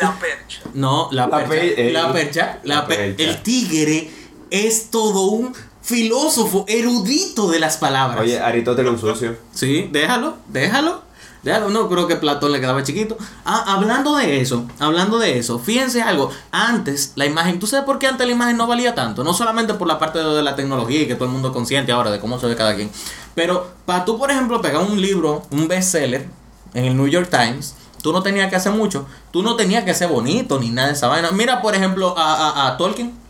la 0.00 0.12
percha. 0.18 0.60
No, 0.74 1.08
la, 1.12 1.26
La 1.26 1.30
percha. 1.36 1.48
pe- 1.50 1.88
eh, 1.88 1.92
la 1.92 2.12
percha. 2.12 2.58
La 2.64 2.74
la 2.76 2.86
pe- 2.86 2.96
percha. 2.96 3.22
El 3.24 3.42
tigre 3.42 4.10
es 4.52 4.90
todo 4.90 5.22
un 5.22 5.54
filósofo 5.80 6.64
erudito 6.68 7.50
de 7.50 7.58
las 7.58 7.78
palabras. 7.78 8.20
Oye, 8.20 8.38
Aristóteles 8.38 8.92
un 8.92 9.00
sucio. 9.00 9.36
Sí, 9.52 9.88
déjalo, 9.90 10.36
déjalo. 10.48 11.10
Déjalo, 11.42 11.70
no 11.70 11.88
creo 11.88 12.06
que 12.06 12.14
Platón 12.14 12.52
le 12.52 12.60
quedaba 12.60 12.84
chiquito. 12.84 13.16
Ah, 13.44 13.64
hablando 13.74 14.14
de 14.14 14.40
eso, 14.40 14.64
hablando 14.78 15.18
de 15.18 15.38
eso, 15.38 15.58
fíjense 15.58 16.00
algo. 16.00 16.30
Antes, 16.52 17.14
la 17.16 17.26
imagen, 17.26 17.58
¿tú 17.58 17.66
sabes 17.66 17.84
por 17.84 17.98
qué 17.98 18.06
antes 18.06 18.24
la 18.28 18.32
imagen 18.32 18.56
no 18.56 18.68
valía 18.68 18.94
tanto? 18.94 19.24
No 19.24 19.34
solamente 19.34 19.74
por 19.74 19.88
la 19.88 19.98
parte 19.98 20.20
de, 20.20 20.36
de 20.36 20.42
la 20.44 20.54
tecnología 20.54 21.02
y 21.02 21.08
que 21.08 21.16
todo 21.16 21.24
el 21.24 21.32
mundo 21.32 21.48
es 21.48 21.54
consciente 21.54 21.90
ahora 21.90 22.12
de 22.12 22.20
cómo 22.20 22.38
se 22.38 22.46
ve 22.46 22.54
cada 22.54 22.76
quien. 22.76 22.92
Pero 23.34 23.72
para 23.86 24.04
tú, 24.04 24.18
por 24.18 24.30
ejemplo, 24.30 24.62
pegar 24.62 24.82
un 24.82 25.00
libro, 25.00 25.42
un 25.50 25.66
bestseller, 25.66 26.28
en 26.74 26.84
el 26.84 26.96
New 26.96 27.08
York 27.08 27.28
Times, 27.28 27.74
tú 28.02 28.12
no 28.12 28.22
tenías 28.22 28.48
que 28.48 28.56
hacer 28.56 28.72
mucho. 28.72 29.06
Tú 29.32 29.42
no 29.42 29.56
tenías 29.56 29.82
que 29.82 29.94
ser 29.94 30.08
bonito 30.08 30.60
ni 30.60 30.70
nada 30.70 30.88
de 30.88 30.94
esa 30.94 31.08
vaina. 31.08 31.32
Mira, 31.32 31.60
por 31.60 31.74
ejemplo, 31.74 32.14
a, 32.16 32.34
a, 32.34 32.68
a 32.68 32.76
Tolkien 32.76 33.21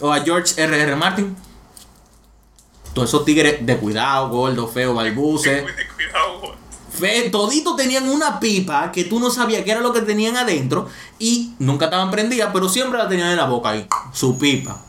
o 0.00 0.12
a 0.12 0.20
George 0.20 0.60
R.R. 0.60 0.82
R. 0.82 0.96
Martin. 0.96 1.36
Todos 2.94 3.08
esos 3.08 3.24
tigres 3.24 3.64
de 3.64 3.76
cuidado, 3.76 4.28
gordo, 4.28 4.66
feo, 4.68 4.94
balbuce. 4.94 5.62
Cuidado. 5.94 6.56
Fe, 6.90 7.30
toditos 7.30 7.76
tenían 7.76 8.08
una 8.08 8.40
pipa 8.40 8.90
que 8.90 9.04
tú 9.04 9.20
no 9.20 9.30
sabías 9.30 9.62
qué 9.62 9.70
era 9.70 9.80
lo 9.80 9.92
que 9.92 10.00
tenían 10.00 10.36
adentro 10.36 10.88
y 11.18 11.54
nunca 11.60 11.84
estaban 11.84 12.10
prendidas, 12.10 12.50
pero 12.52 12.68
siempre 12.68 12.98
la 12.98 13.08
tenían 13.08 13.30
en 13.30 13.36
la 13.36 13.46
boca 13.46 13.70
ahí, 13.70 13.86
su 14.12 14.36
pipa. 14.36 14.80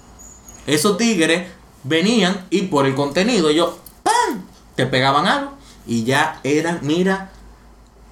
Esos 0.66 0.98
tigres 0.98 1.52
venían 1.84 2.48
y 2.50 2.64
por 2.64 2.86
el 2.86 2.96
contenido 2.96 3.50
ellos 3.50 3.76
¡pam! 4.02 4.44
te 4.76 4.88
pegaban 4.88 5.28
algo 5.28 5.54
y 5.86 6.04
ya 6.04 6.40
eran, 6.44 6.80
mira, 6.82 7.32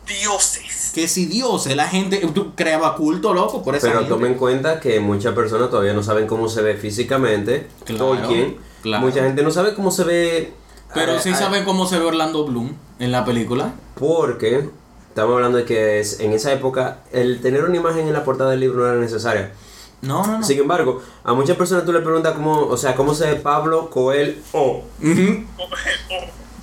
Dioses. 0.08 0.92
que 0.94 1.08
si 1.08 1.26
Dios, 1.26 1.68
la 1.76 1.88
gente 1.88 2.18
tú 2.34 2.54
creaba 2.56 2.96
culto 2.96 3.34
loco 3.34 3.62
por 3.64 3.76
esa 3.76 3.88
Pero 3.88 4.00
gente. 4.00 4.14
tomen 4.14 4.32
en 4.34 4.38
cuenta 4.38 4.80
que 4.80 5.00
muchas 5.00 5.34
personas 5.36 5.70
todavía 5.70 5.94
no 5.94 6.02
saben 6.04 6.26
cómo 6.28 6.50
se 6.50 6.62
ve 6.62 6.76
físicamente. 6.76 7.68
Claro, 7.86 8.08
Tolkien. 8.16 8.58
claro. 8.82 9.06
Mucha 9.06 9.24
gente 9.24 9.44
no 9.44 9.52
sabe 9.52 9.74
cómo 9.76 9.92
se 9.92 10.04
ve. 10.04 10.54
Pero 10.94 11.16
eh, 11.16 11.20
sí 11.22 11.30
eh, 11.30 11.36
saben 11.36 11.66
cómo 11.66 11.86
se 11.86 12.00
ve 12.00 12.06
Orlando 12.06 12.46
Bloom 12.46 12.72
en 13.00 13.12
la 13.12 13.26
película. 13.26 13.74
Porque 13.96 14.70
estamos 15.10 15.36
hablando 15.36 15.58
de 15.58 15.66
que 15.66 16.00
es- 16.00 16.20
en 16.20 16.32
esa 16.34 16.52
época 16.54 17.00
el 17.12 17.42
tener 17.42 17.64
una 17.66 17.76
imagen 17.76 18.08
en 18.08 18.14
la 18.14 18.24
portada 18.24 18.52
del 18.52 18.62
libro 18.62 18.80
no 18.84 18.88
era 18.92 19.00
necesaria. 19.00 19.52
No, 20.02 20.26
no, 20.28 20.38
no. 20.40 20.44
Sin 20.44 20.60
embargo, 20.60 21.02
a 21.24 21.34
muchas 21.34 21.58
personas 21.58 21.84
tú 21.86 21.92
le 21.92 22.02
preguntas 22.02 22.34
cómo, 22.34 22.62
o 22.68 22.78
sea, 22.78 22.96
cómo 22.96 23.14
se 23.16 23.26
ve 23.28 23.36
Pablo 23.38 23.90
Coel 23.90 24.42
O. 24.54 24.84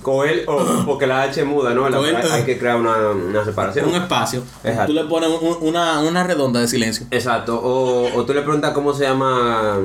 Coel 0.01 0.43
O, 0.47 0.83
porque 0.85 1.07
la 1.07 1.23
H 1.23 1.43
muda, 1.45 1.73
¿no? 1.73 1.89
La- 1.89 1.97
Coel, 1.97 2.15
hay, 2.15 2.43
que 2.43 2.57
crear 2.59 2.75
una, 2.77 3.09
una 3.09 3.43
separación. 3.43 3.89
Un 3.89 3.95
espacio. 3.95 4.43
Exacto. 4.63 4.87
Tú 4.87 4.93
le 4.93 5.03
pones 5.05 5.29
un- 5.41 5.57
una, 5.67 5.99
una 6.01 6.23
redonda 6.23 6.59
de 6.59 6.67
silencio. 6.67 7.07
Exacto. 7.09 7.59
O, 7.59 8.13
o 8.15 8.25
tú 8.25 8.33
le 8.33 8.41
preguntas 8.41 8.71
cómo 8.73 8.93
se 8.93 9.03
llama 9.03 9.79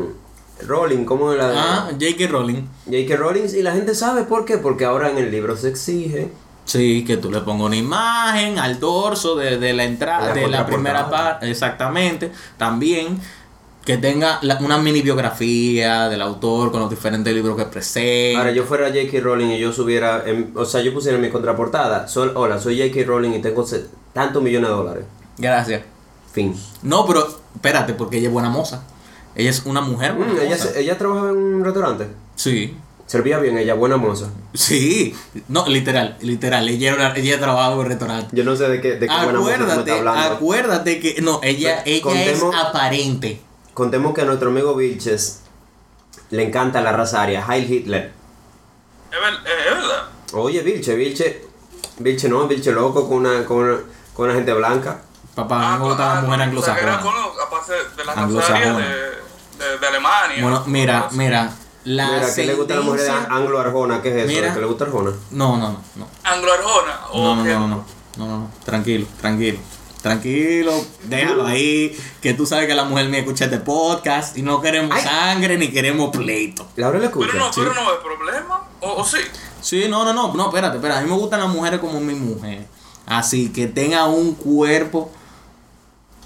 Rowling, 0.66 1.04
cómo 1.06 1.32
es 1.32 1.38
la 1.38 1.48
de 1.50 1.56
Ah, 1.58 1.88
J.K. 1.92 2.26
Rowling. 2.30 2.62
J.K. 2.84 3.16
Rowling 3.16 3.44
y 3.56 3.62
la 3.62 3.72
gente 3.72 3.94
sabe 3.94 4.24
por 4.24 4.44
qué, 4.44 4.58
porque 4.58 4.84
ahora 4.84 5.10
en 5.10 5.16
el 5.18 5.30
libro 5.30 5.56
se 5.56 5.68
exige. 5.70 6.30
Sí, 6.66 7.02
que 7.06 7.16
tú 7.16 7.30
le 7.32 7.40
pongas 7.40 7.66
una 7.68 7.76
imagen 7.76 8.58
al 8.58 8.78
dorso 8.78 9.34
de, 9.36 9.56
de 9.58 9.72
la 9.72 9.84
entrada, 9.84 10.32
de 10.34 10.46
la 10.48 10.66
primera 10.66 11.08
parte, 11.10 11.50
exactamente. 11.50 12.30
También 12.58 13.18
que 13.84 13.96
tenga 13.96 14.38
la- 14.42 14.58
una 14.58 14.78
mini 14.78 15.00
biografía 15.02 16.08
del 16.08 16.20
autor 16.22 16.70
con 16.70 16.80
los 16.80 16.90
diferentes 16.90 17.32
libros 17.34 17.56
que 17.56 17.64
presenta. 17.64 18.38
Ahora 18.40 18.52
yo 18.52 18.64
fuera 18.64 18.88
J.K. 18.88 19.20
Rowling 19.20 19.48
y 19.48 19.58
yo 19.58 19.72
subiera, 19.72 20.22
en- 20.26 20.52
o 20.54 20.64
sea, 20.64 20.80
yo 20.82 20.92
pusiera 20.92 21.16
en 21.16 21.22
mi 21.22 21.30
contraportada, 21.30 22.06
hola, 22.34 22.58
soy 22.60 22.78
J.K. 22.78 23.06
Rowling 23.06 23.30
y 23.32 23.40
tengo 23.40 23.64
tantos 24.12 24.42
millones 24.42 24.68
de 24.70 24.74
dólares. 24.76 25.04
Gracias. 25.38 25.82
Fin. 26.32 26.54
No, 26.82 27.06
pero 27.06 27.26
espérate, 27.54 27.94
porque 27.94 28.18
ella 28.18 28.28
es 28.28 28.32
buena 28.32 28.50
moza. 28.50 28.82
Ella 29.34 29.50
es 29.50 29.62
una 29.64 29.80
mujer 29.80 30.12
buena 30.14 30.32
Mm, 30.34 30.38
ella, 30.40 30.50
moza. 30.56 30.78
ella 30.78 30.98
trabajaba 30.98 31.30
en 31.30 31.36
un 31.36 31.64
restaurante. 31.64 32.06
Sí. 32.36 32.76
Servía 33.06 33.38
bien, 33.38 33.58
ella 33.58 33.74
buena 33.74 33.96
moza. 33.96 34.26
Sí. 34.54 35.14
No, 35.48 35.66
literal, 35.66 36.16
literal. 36.20 36.68
Ella, 36.68 36.92
era 36.92 37.16
ella 37.16 37.38
trabajaba 37.40 37.72
en 37.74 37.78
un 37.80 37.86
restaurante. 37.86 38.36
Yo 38.36 38.44
no 38.44 38.54
sé 38.54 38.68
de 38.68 38.80
qué, 38.80 38.92
de 38.92 39.06
qué 39.08 39.14
buena 39.24 39.40
moza 39.40 39.56
me 39.56 39.64
Acuérdate, 39.64 39.80
estás 39.80 39.98
hablando. 39.98 40.34
acuérdate 40.36 41.00
que. 41.00 41.20
No, 41.22 41.40
ella, 41.42 41.82
ella 41.86 42.24
es 42.24 42.42
aparente. 42.64 43.40
Contemos 43.80 44.12
que 44.12 44.20
a 44.20 44.24
nuestro 44.26 44.50
amigo 44.50 44.74
Vilches 44.74 45.40
le 46.28 46.42
encanta 46.42 46.82
la 46.82 46.92
raza 46.92 47.22
aria, 47.22 47.42
Heil 47.48 47.64
Hitler. 47.72 48.12
Es, 49.10 49.18
ver- 49.18 49.40
es 49.50 49.74
verdad. 49.74 50.02
Oye, 50.34 50.60
Vilche, 50.60 50.94
Vilche, 50.94 51.46
Vilche 51.96 52.28
no, 52.28 52.46
Vilche 52.46 52.72
loco 52.72 53.08
con 53.08 53.16
una, 53.24 53.42
con 53.46 53.56
una, 53.56 53.78
con 54.12 54.26
una 54.26 54.34
gente 54.34 54.52
blanca. 54.52 55.00
Papá, 55.34 55.72
a 55.72 55.78
mí 55.78 55.82
me 55.82 55.88
gusta 55.88 56.04
la 56.04 56.10
ah, 56.10 56.20
mujer 56.20 56.28
no, 56.28 56.34
era 56.34 56.44
anglosajona. 56.44 57.00
de 57.96 58.04
la 58.04 58.12
Anglosajona. 58.12 58.58
raza 58.58 58.68
aria 58.70 58.86
de, 58.86 59.64
de, 59.64 59.78
de 59.78 59.86
Alemania. 59.86 60.42
Bueno, 60.42 60.62
mira, 60.66 61.08
mira. 61.12 61.50
La 61.84 62.06
Mira, 62.06 62.34
¿qué 62.34 62.44
le 62.44 62.54
gusta 62.56 62.74
a 62.74 62.76
la 62.76 62.82
mujer 62.82 63.10
anglo-arjona? 63.30 64.02
¿Qué 64.02 64.10
es 64.10 64.16
eso? 64.16 64.26
Mira. 64.26 64.52
¿Qué 64.52 64.60
le 64.60 64.66
gusta 64.66 64.84
Arjona? 64.84 65.12
No, 65.30 65.56
no, 65.56 65.72
no, 65.72 65.80
no. 65.96 66.06
Anglo-Arjona. 66.22 67.00
No, 67.14 67.34
no, 67.34 67.44
no, 67.44 67.44
no, 67.44 67.66
no, 67.68 67.84
no, 68.18 68.26
no, 68.26 68.38
no. 68.40 68.50
Tranquilo, 68.62 69.06
tranquilo. 69.18 69.58
Tranquilo, 70.02 70.72
déjalo 71.04 71.46
ahí, 71.46 71.94
que 72.22 72.32
tú 72.34 72.46
sabes 72.46 72.66
que 72.66 72.74
la 72.74 72.84
mujer 72.84 73.08
me 73.10 73.18
escucha 73.18 73.44
este 73.44 73.58
podcast 73.58 74.36
y 74.38 74.42
no 74.42 74.60
queremos 74.62 74.96
Ay. 74.96 75.04
sangre 75.04 75.58
ni 75.58 75.68
queremos 75.68 76.10
pleito. 76.16 76.66
Laura 76.76 76.98
le 76.98 77.06
escucha. 77.06 77.28
Pero 77.32 77.44
no, 77.44 77.52
Sí. 77.52 77.60
pero 77.62 77.74
no 77.74 77.80
hay 77.82 77.96
problema. 78.02 78.62
O, 78.80 78.92
o 79.00 79.04
sí. 79.04 79.18
Sí, 79.60 79.84
no, 79.90 80.04
no, 80.04 80.12
no, 80.14 80.32
no, 80.34 80.46
espérate, 80.48 80.76
espérate. 80.76 81.00
A 81.00 81.02
mí 81.02 81.10
me 81.10 81.16
gustan 81.16 81.40
las 81.40 81.50
mujeres 81.50 81.80
como 81.80 82.00
mi 82.00 82.14
mujer. 82.14 82.66
Así 83.06 83.50
que 83.52 83.66
tenga 83.66 84.06
un 84.06 84.34
cuerpo 84.34 85.10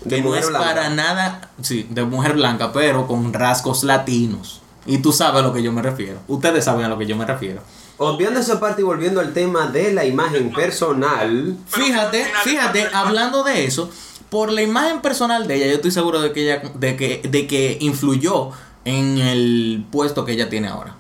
De 0.03 0.17
que 0.17 0.23
no 0.23 0.29
mujer 0.29 0.45
es 0.45 0.51
blanca. 0.51 0.67
para 0.67 0.91
nada, 0.91 1.51
sí, 1.63 1.87
de 1.91 2.05
mujer 2.05 2.35
blanca, 2.35 2.73
pero 2.73 3.07
con 3.09 3.33
rasgos 3.33 3.83
latinos. 3.83 4.61
Y 4.87 4.99
tú 4.99 5.13
sabes 5.13 5.41
a 5.43 5.47
lo 5.47 5.53
que 5.53 5.63
yo 5.63 5.73
me 5.73 5.83
refiero. 5.83 6.21
Ustedes 6.29 6.65
saben 6.65 6.85
a 6.85 6.89
lo 6.89 6.97
que 6.99 7.07
yo 7.07 7.17
me 7.17 7.25
refiero. 7.25 7.61
Obviando 7.99 8.41
esa 8.41 8.59
parte 8.59 8.83
y 8.83 8.85
volviendo 8.85 9.21
al 9.21 9.33
tema 9.33 9.69
de 9.69 9.93
la 9.93 10.05
imagen 10.05 10.53
personal. 10.53 11.57
Fíjate, 11.67 12.27
fíjate, 12.43 12.89
hablando 12.93 13.45
de 13.45 13.65
eso, 13.65 13.89
por 14.31 14.51
la 14.51 14.63
imagen 14.63 15.01
personal 15.01 15.47
de 15.47 15.57
ella, 15.57 15.67
yo 15.67 15.75
estoy 15.75 15.93
seguro 15.93 16.21
de 16.21 16.33
que 16.33 16.43
ella, 16.43 16.63
de 16.75 16.97
que, 16.97 17.23
de 17.29 17.47
que 17.47 17.79
influyó 17.81 18.51
en 18.85 19.19
el 19.19 19.87
puesto 19.93 20.25
que 20.25 20.33
ella 20.33 20.49
tiene 20.49 20.69
ahora. 20.69 20.97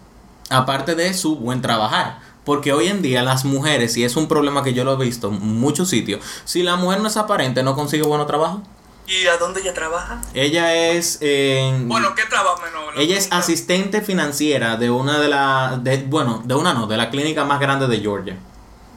Aparte 0.50 0.94
de 0.94 1.12
su 1.14 1.37
buen 1.37 1.61
trabajar. 1.61 2.20
Porque 2.44 2.72
hoy 2.72 2.88
en 2.88 3.00
día 3.00 3.22
las 3.22 3.44
mujeres, 3.44 3.96
y 3.96 4.04
es 4.04 4.16
un 4.16 4.28
problema 4.28 4.62
que 4.62 4.74
yo 4.74 4.85
lo 4.85 4.92
he 4.92 5.04
visto 5.04 5.28
en 5.28 5.40
muchos 5.40 5.88
sitios, 5.88 6.22
si 6.44 6.62
la 6.62 6.76
mujer 6.76 7.00
no 7.00 7.09
es 7.09 7.16
aparente, 7.16 7.62
no 7.62 7.74
consigue 7.74 8.02
buen 8.02 8.24
trabajo. 8.26 8.62
¿Y 9.06 9.26
a 9.26 9.36
dónde 9.36 9.60
ella 9.60 9.74
trabaja? 9.74 10.20
Ella 10.32 10.74
es 10.92 11.18
en... 11.20 11.88
Bueno, 11.88 12.14
¿qué 12.14 12.22
trabajo 12.28 12.62
menor? 12.62 12.94
Ella 12.96 13.18
es 13.18 13.28
asistente 13.30 14.00
financiera 14.00 14.76
de 14.76 14.90
una 14.90 15.20
de 15.20 15.28
las... 15.28 15.84
De, 15.84 15.98
bueno, 16.08 16.42
de 16.44 16.54
una 16.54 16.72
no, 16.72 16.86
de 16.86 16.96
la 16.96 17.10
clínica 17.10 17.44
más 17.44 17.60
grande 17.60 17.86
de 17.86 17.98
Georgia. 18.00 18.36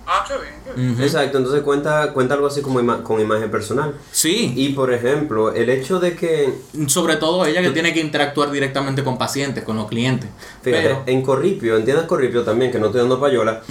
Ah, 0.09 0.23
qué 0.25 0.35
bien. 0.35 0.53
qué 0.63 0.71
bien. 0.81 1.01
Exacto, 1.01 1.37
entonces 1.37 1.61
cuenta, 1.63 2.13
cuenta 2.13 2.35
algo 2.35 2.47
así 2.47 2.61
como 2.61 2.79
ima- 2.79 3.03
con 3.03 3.19
imagen 3.19 3.51
personal. 3.51 3.93
Sí, 4.13 4.53
Y 4.55 4.69
por 4.69 4.93
ejemplo, 4.93 5.51
el 5.53 5.69
hecho 5.69 5.99
de 5.99 6.15
que, 6.15 6.53
Sobre 6.87 7.17
todo 7.17 7.45
ella 7.45 7.61
que 7.61 7.71
tiene 7.71 7.93
que 7.93 7.99
interactuar 7.99 8.49
directamente 8.49 9.03
con 9.03 9.17
pacientes, 9.17 9.65
con 9.65 9.75
los 9.75 9.89
clientes. 9.89 10.29
fíjate, 10.61 10.83
Pero, 10.83 11.03
en 11.05 11.21
Corripio, 11.21 11.75
en 11.75 11.83
tiendas 11.83 12.05
Corripio 12.05 12.43
también, 12.43 12.71
que 12.71 12.79
no 12.79 12.85
estoy 12.85 13.01
dando 13.01 13.19
payola, 13.19 13.61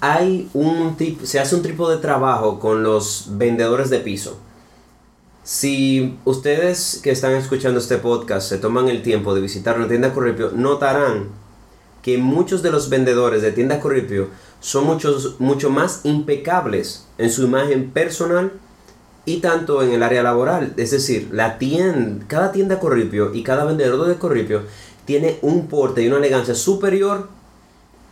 hay 0.00 0.48
un 0.54 0.96
tipo, 0.96 1.24
se 1.24 1.38
hace 1.38 1.54
un 1.54 1.62
tipo 1.62 1.88
de 1.88 1.98
trabajo 1.98 2.58
con 2.58 2.82
los 2.82 3.26
vendedores 3.28 3.88
de 3.88 4.00
piso. 4.00 4.40
Si 5.46 6.18
ustedes 6.24 6.98
que 7.04 7.12
están 7.12 7.30
escuchando 7.36 7.78
este 7.78 7.98
podcast 7.98 8.48
se 8.48 8.58
toman 8.58 8.88
el 8.88 9.02
tiempo 9.02 9.32
de 9.32 9.40
visitar 9.40 9.76
una 9.76 9.86
tienda 9.86 10.12
Corripio, 10.12 10.50
notarán 10.52 11.28
que 12.02 12.18
muchos 12.18 12.64
de 12.64 12.72
los 12.72 12.90
vendedores 12.90 13.42
de 13.42 13.52
tiendas 13.52 13.78
Corripio 13.78 14.26
son 14.58 14.86
muchos, 14.86 15.36
mucho 15.38 15.70
más 15.70 16.00
impecables 16.02 17.06
en 17.16 17.30
su 17.30 17.44
imagen 17.44 17.92
personal 17.92 18.54
y 19.24 19.36
tanto 19.36 19.84
en 19.84 19.92
el 19.92 20.02
área 20.02 20.24
laboral. 20.24 20.74
Es 20.78 20.90
decir, 20.90 21.28
la 21.30 21.58
tienda, 21.58 22.24
cada 22.26 22.50
tienda 22.50 22.80
Corripio 22.80 23.32
y 23.32 23.44
cada 23.44 23.64
vendedor 23.64 24.08
de 24.08 24.16
Corripio 24.16 24.62
tiene 25.04 25.38
un 25.42 25.68
porte 25.68 26.02
y 26.02 26.08
una 26.08 26.16
elegancia 26.16 26.56
superior 26.56 27.28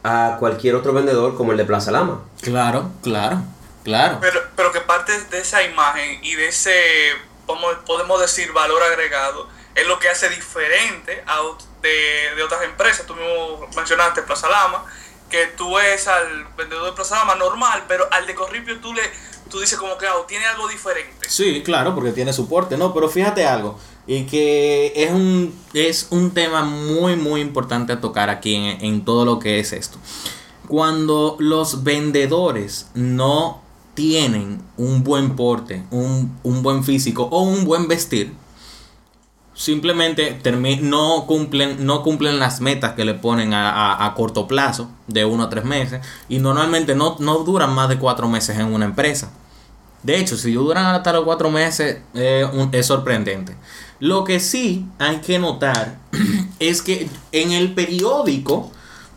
a 0.04 0.36
cualquier 0.38 0.76
otro 0.76 0.92
vendedor 0.92 1.34
como 1.34 1.50
el 1.50 1.58
de 1.58 1.64
Plaza 1.64 1.90
Lama. 1.90 2.20
claro, 2.42 2.90
claro, 3.02 3.42
claro. 3.82 4.18
Pero, 4.20 4.38
pero 4.54 4.70
que 4.70 4.83
de 5.06 5.38
esa 5.38 5.62
imagen 5.62 6.20
y 6.22 6.34
de 6.34 6.48
ese, 6.48 7.12
podemos 7.86 8.20
decir, 8.20 8.52
valor 8.52 8.82
agregado, 8.82 9.48
es 9.74 9.86
lo 9.86 9.98
que 9.98 10.08
hace 10.08 10.28
diferente 10.28 11.22
a, 11.26 11.40
de, 11.82 12.34
de 12.36 12.42
otras 12.42 12.62
empresas. 12.62 13.06
Tú 13.06 13.14
mismo 13.14 13.68
mencionaste 13.76 14.22
Plaza 14.22 14.48
Lama, 14.48 14.84
que 15.30 15.46
tú 15.48 15.74
ves 15.74 16.06
al 16.08 16.46
vendedor 16.56 16.86
de 16.86 16.92
Plaza 16.92 17.16
Lama 17.16 17.34
normal, 17.34 17.84
pero 17.88 18.06
al 18.10 18.26
de 18.26 18.34
Corripio 18.34 18.78
tú 18.80 18.94
le 18.94 19.02
tú 19.50 19.60
dices 19.60 19.78
como 19.78 19.96
que 19.98 20.06
ah, 20.06 20.14
tiene 20.26 20.46
algo 20.46 20.68
diferente. 20.68 21.28
Sí, 21.28 21.62
claro, 21.64 21.94
porque 21.94 22.12
tiene 22.12 22.32
soporte, 22.32 22.76
¿no? 22.76 22.94
Pero 22.94 23.08
fíjate 23.08 23.46
algo, 23.46 23.78
y 24.06 24.26
que 24.26 24.92
es 24.96 25.10
un, 25.10 25.60
es 25.74 26.08
un 26.10 26.32
tema 26.32 26.62
muy, 26.62 27.16
muy 27.16 27.40
importante 27.40 27.92
a 27.92 28.00
tocar 28.00 28.30
aquí 28.30 28.54
en, 28.54 28.84
en 28.84 29.04
todo 29.04 29.24
lo 29.24 29.38
que 29.38 29.60
es 29.60 29.72
esto. 29.72 29.98
Cuando 30.66 31.36
los 31.40 31.84
vendedores 31.84 32.88
no 32.94 33.63
tienen 33.94 34.60
un 34.76 35.04
buen 35.04 35.36
porte, 35.36 35.84
un, 35.90 36.36
un 36.42 36.62
buen 36.62 36.84
físico 36.84 37.24
o 37.30 37.42
un 37.42 37.64
buen 37.64 37.88
vestir, 37.88 38.32
simplemente 39.54 40.40
no 40.82 41.26
cumplen 41.26 41.86
no 41.86 42.02
cumplen 42.02 42.40
las 42.40 42.60
metas 42.60 42.94
que 42.94 43.04
le 43.04 43.14
ponen 43.14 43.54
a, 43.54 43.70
a- 43.70 44.06
a 44.06 44.14
corto 44.14 44.48
plazo 44.48 44.90
de 45.06 45.24
uno 45.24 45.44
a 45.44 45.48
tres 45.50 45.64
meses 45.64 46.04
y 46.28 46.38
normalmente 46.38 46.94
no, 46.96 47.16
no 47.20 47.38
duran 47.44 47.72
más 47.72 47.88
de 47.88 47.98
cuatro 47.98 48.28
meses 48.28 48.58
en 48.58 48.66
una 48.72 48.84
empresa. 48.84 49.30
De 50.02 50.18
hecho 50.18 50.36
si 50.36 50.52
duran 50.52 50.86
hasta 50.86 51.12
los 51.12 51.24
cuatro 51.24 51.50
meses 51.50 51.98
eh, 52.14 52.46
es 52.72 52.86
sorprendente. 52.86 53.54
Lo 54.00 54.24
que 54.24 54.40
sí 54.40 54.86
hay 54.98 55.18
que 55.18 55.38
notar 55.38 55.98
es 56.58 56.82
que 56.82 57.08
en 57.30 57.52
el 57.52 57.74
periódico 57.74 58.72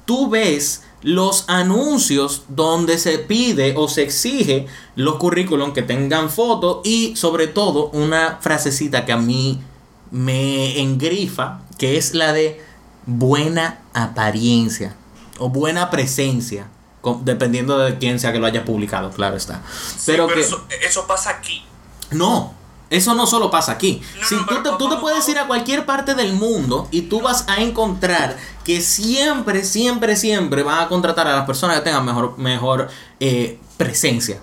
tú 0.05 0.29
ves 0.29 0.83
los 1.03 1.45
anuncios 1.47 2.43
donde 2.49 2.97
se 2.97 3.19
pide 3.19 3.75
o 3.77 3.87
se 3.87 4.03
exige 4.03 4.67
los 4.95 5.15
currículum 5.15 5.73
que 5.73 5.83
tengan 5.83 6.29
fotos 6.29 6.79
y 6.83 7.15
sobre 7.15 7.47
todo 7.47 7.89
una 7.89 8.39
frasecita 8.41 9.05
que 9.05 9.11
a 9.11 9.17
mí 9.17 9.61
me 10.11 10.79
engrifa, 10.81 11.61
que 11.77 11.97
es 11.97 12.13
la 12.13 12.33
de 12.33 12.61
buena 13.05 13.79
apariencia 13.93 14.95
o 15.39 15.49
buena 15.49 15.89
presencia, 15.89 16.67
dependiendo 17.21 17.77
de 17.77 17.97
quién 17.99 18.19
sea 18.19 18.33
que 18.33 18.39
lo 18.39 18.47
haya 18.47 18.65
publicado, 18.65 19.11
claro 19.11 19.37
está. 19.37 19.61
Sí, 19.69 20.03
Pero, 20.07 20.27
que 20.27 20.41
eso, 20.41 20.65
eso 20.81 21.05
pasa 21.07 21.29
aquí. 21.29 21.63
no, 22.11 22.53
eso 22.89 23.13
no 23.15 23.27
solo 23.27 23.51
pasa 23.51 23.73
aquí. 23.73 24.01
No, 24.19 24.27
si 24.27 24.35
no, 24.35 24.45
tú, 24.45 24.63
te, 24.63 24.69
tú 24.77 24.89
te 24.89 24.97
puedes 24.97 25.27
ir 25.29 25.37
a 25.39 25.47
cualquier 25.47 25.85
parte 25.85 26.15
del 26.15 26.33
mundo 26.33 26.87
y 26.91 27.03
tú 27.03 27.21
vas 27.21 27.45
a 27.47 27.57
encontrar 27.57 28.37
que 28.63 28.81
siempre, 28.81 29.63
siempre, 29.63 30.15
siempre 30.15 30.63
van 30.63 30.79
a 30.83 30.87
contratar 30.87 31.27
a 31.27 31.35
las 31.35 31.45
personas 31.45 31.77
que 31.77 31.83
tengan 31.83 32.05
mejor, 32.05 32.37
mejor 32.37 32.89
eh, 33.19 33.59
presencia. 33.77 34.41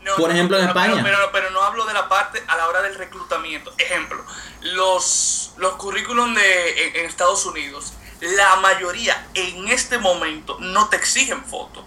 No, 0.00 0.16
Por 0.16 0.30
ejemplo, 0.30 0.58
en 0.58 0.66
España. 0.66 1.00
Pero, 1.02 1.04
pero, 1.04 1.32
pero 1.32 1.50
no 1.50 1.62
hablo 1.62 1.84
de 1.84 1.92
la 1.92 2.08
parte 2.08 2.42
a 2.48 2.56
la 2.56 2.68
hora 2.68 2.82
del 2.82 2.96
reclutamiento. 2.96 3.72
Ejemplo, 3.78 4.24
los, 4.62 5.52
los 5.58 5.74
currículum 5.74 6.34
de, 6.34 6.88
en, 6.88 6.96
en 6.96 7.06
Estados 7.06 7.46
Unidos, 7.46 7.92
la 8.20 8.56
mayoría 8.56 9.26
en 9.34 9.68
este 9.68 9.98
momento 9.98 10.56
no 10.60 10.88
te 10.88 10.96
exigen 10.96 11.44
fotos. 11.44 11.84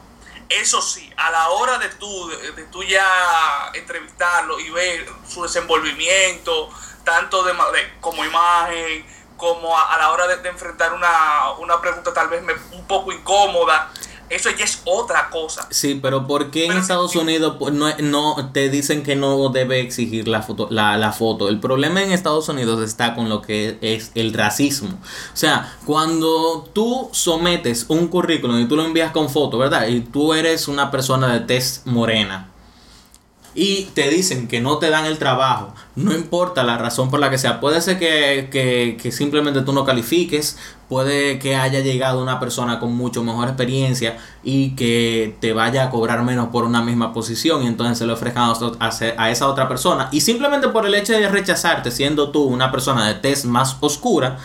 Eso 0.49 0.81
sí, 0.81 1.11
a 1.17 1.31
la 1.31 1.49
hora 1.49 1.77
de 1.79 1.89
tú, 1.89 2.27
de, 2.29 2.63
tú 2.65 2.83
ya 2.83 3.71
entrevistarlo 3.73 4.59
y 4.59 4.69
ver 4.69 5.05
su 5.27 5.41
desenvolvimiento, 5.43 6.69
tanto 7.03 7.43
de, 7.43 7.53
de- 7.53 7.93
como 7.99 8.23
imagen, 8.23 9.05
como 9.37 9.77
a, 9.77 9.93
a 9.93 9.97
la 9.97 10.11
hora 10.11 10.27
de, 10.27 10.37
de 10.37 10.49
enfrentar 10.49 10.93
una, 10.93 11.51
una 11.57 11.81
pregunta 11.81 12.13
tal 12.13 12.27
vez 12.29 12.41
me- 12.43 12.53
un 12.71 12.85
poco 12.87 13.11
incómoda, 13.11 13.91
eso 14.29 14.49
ya 14.57 14.65
es 14.65 14.81
otra 14.85 15.29
cosa. 15.29 15.67
Sí, 15.69 15.99
pero 16.01 16.27
¿por 16.27 16.51
qué 16.51 16.65
en 16.65 16.73
Estados 16.73 17.15
Unidos 17.15 17.55
pues, 17.59 17.73
no, 17.73 17.95
no 17.99 18.49
te 18.51 18.69
dicen 18.69 19.03
que 19.03 19.15
no 19.15 19.49
debe 19.49 19.79
exigir 19.79 20.27
la 20.27 20.41
foto, 20.41 20.67
la, 20.69 20.97
la 20.97 21.11
foto? 21.11 21.49
El 21.49 21.59
problema 21.59 22.01
en 22.03 22.11
Estados 22.11 22.49
Unidos 22.49 22.81
está 22.81 23.15
con 23.15 23.29
lo 23.29 23.41
que 23.41 23.77
es 23.81 24.11
el 24.15 24.33
racismo. 24.33 24.89
O 24.89 25.37
sea, 25.37 25.77
cuando 25.85 26.69
tú 26.73 27.09
sometes 27.11 27.85
un 27.87 28.07
currículum 28.07 28.59
y 28.61 28.67
tú 28.67 28.75
lo 28.75 28.85
envías 28.85 29.11
con 29.11 29.29
foto, 29.29 29.57
¿verdad? 29.57 29.87
Y 29.87 30.01
tú 30.01 30.33
eres 30.33 30.67
una 30.67 30.91
persona 30.91 31.31
de 31.33 31.41
tez 31.41 31.81
morena. 31.85 32.49
Y 33.57 33.85
te 33.93 34.09
dicen 34.09 34.49
que 34.49 34.59
no 34.59 34.79
te 34.79 34.89
dan 34.89 35.05
el 35.05 35.17
trabajo, 35.17 35.73
no 35.95 36.13
importa 36.13 36.61
la 36.63 36.77
razón 36.77 37.09
por 37.09 37.21
la 37.21 37.29
que 37.29 37.37
sea. 37.37 37.61
Puede 37.61 37.79
ser 37.79 37.97
que, 37.97 38.49
que, 38.51 38.97
que 39.01 39.13
simplemente 39.13 39.61
tú 39.61 39.71
no 39.71 39.85
califiques, 39.85 40.57
puede 40.89 41.39
que 41.39 41.55
haya 41.55 41.79
llegado 41.79 42.21
una 42.21 42.37
persona 42.39 42.81
con 42.81 42.93
mucho 42.93 43.23
mejor 43.23 43.47
experiencia 43.47 44.17
y 44.43 44.75
que 44.75 45.37
te 45.39 45.53
vaya 45.53 45.85
a 45.85 45.89
cobrar 45.89 46.21
menos 46.23 46.49
por 46.49 46.65
una 46.65 46.81
misma 46.81 47.13
posición 47.13 47.63
y 47.63 47.67
entonces 47.67 47.97
se 47.97 48.05
le 48.05 48.11
ofrezcan 48.11 48.51
a, 48.79 48.89
a 49.17 49.31
esa 49.31 49.47
otra 49.47 49.69
persona. 49.69 50.09
Y 50.11 50.19
simplemente 50.19 50.67
por 50.67 50.85
el 50.85 50.93
hecho 50.93 51.13
de 51.13 51.29
rechazarte 51.29 51.91
siendo 51.91 52.31
tú 52.31 52.43
una 52.43 52.73
persona 52.73 53.07
de 53.07 53.15
tez 53.15 53.45
más 53.45 53.77
oscura, 53.79 54.37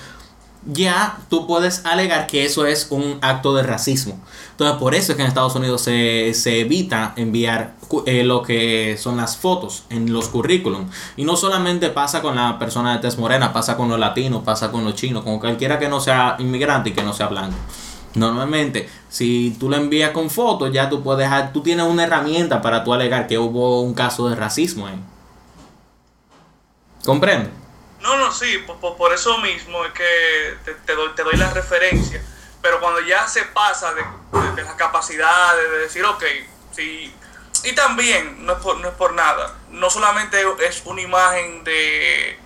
ya 0.67 1.19
tú 1.29 1.47
puedes 1.47 1.87
alegar 1.87 2.27
que 2.27 2.45
eso 2.45 2.67
es 2.67 2.89
un 2.91 3.19
acto 3.23 3.55
de 3.55 3.63
racismo. 3.63 4.21
Entonces, 4.51 4.79
por 4.79 4.95
eso 4.95 5.13
es 5.13 5.17
que 5.17 5.23
en 5.23 5.29
Estados 5.29 5.55
Unidos 5.55 5.81
se, 5.81 6.35
se 6.35 6.61
evita 6.61 7.15
enviar 7.17 7.75
eh, 8.05 8.25
lo 8.25 8.43
que 8.43 8.97
son 8.99 9.17
las 9.17 9.37
fotos 9.37 9.85
en 9.89 10.13
los 10.13 10.29
currículum. 10.29 10.89
Y 11.17 11.25
no 11.25 11.37
solamente 11.37 11.89
pasa 11.89 12.21
con 12.21 12.37
la 12.37 12.59
persona 12.59 12.93
de 12.93 12.99
tez 13.01 13.17
morena, 13.17 13.53
pasa 13.53 13.77
con 13.77 13.89
los 13.89 13.99
latinos, 13.99 14.43
pasa 14.45 14.71
con 14.71 14.85
los 14.85 14.95
chinos, 14.95 15.25
con 15.25 15.39
cualquiera 15.39 15.79
que 15.79 15.89
no 15.89 16.01
sea 16.01 16.37
inmigrante 16.39 16.91
y 16.91 16.93
que 16.93 17.03
no 17.03 17.15
sea 17.15 17.29
blanco. 17.29 17.57
Normalmente, 18.15 18.89
si 19.09 19.57
tú 19.59 19.71
lo 19.71 19.77
envías 19.77 20.11
con 20.11 20.31
fotos, 20.31 20.73
ya 20.73 20.91
tú 20.91 21.03
puedes, 21.03 21.29
tú 21.53 21.63
tienes 21.63 21.87
una 21.87 22.05
herramienta 22.05 22.61
para 22.61 22.85
tú 22.85 22.93
alegar 22.93 23.29
que 23.29 23.39
hubo 23.39 23.81
un 23.81 23.95
caso 23.95 24.29
de 24.29 24.35
racismo 24.35 24.87
ahí. 24.87 25.01
¿Comprende? 27.05 27.60
No, 28.01 28.17
no, 28.17 28.33
sí, 28.33 28.59
por, 28.67 28.79
por- 28.97 28.97
eso 29.13 29.39
mismo 29.39 29.85
es 29.85 29.93
que 29.93 30.57
te, 30.65 30.75
te 30.75 30.95
doy, 30.95 31.11
te 31.15 31.23
doy 31.23 31.37
la 31.37 31.51
referencia. 31.51 32.23
Pero 32.63 32.81
cuando 32.81 33.01
ya 33.01 33.27
se 33.29 33.43
pasa 33.45 33.93
de, 33.95 34.03
de- 34.03 34.53
de 34.57 34.63
las 34.63 34.75
capacidades, 34.75 35.71
de 35.71 35.79
decir, 35.79 36.05
ok, 36.05 36.25
sí. 36.75 37.15
Y 37.65 37.73
también, 37.75 38.45
no 38.47 38.55
es, 38.55 38.59
por, 38.61 38.79
no 38.79 38.89
es 38.89 38.95
por 38.95 39.13
nada, 39.13 39.55
no 39.71 39.91
solamente 39.91 40.43
es 40.67 40.83
una 40.87 41.03
imagen 41.03 41.63
de 41.65 42.39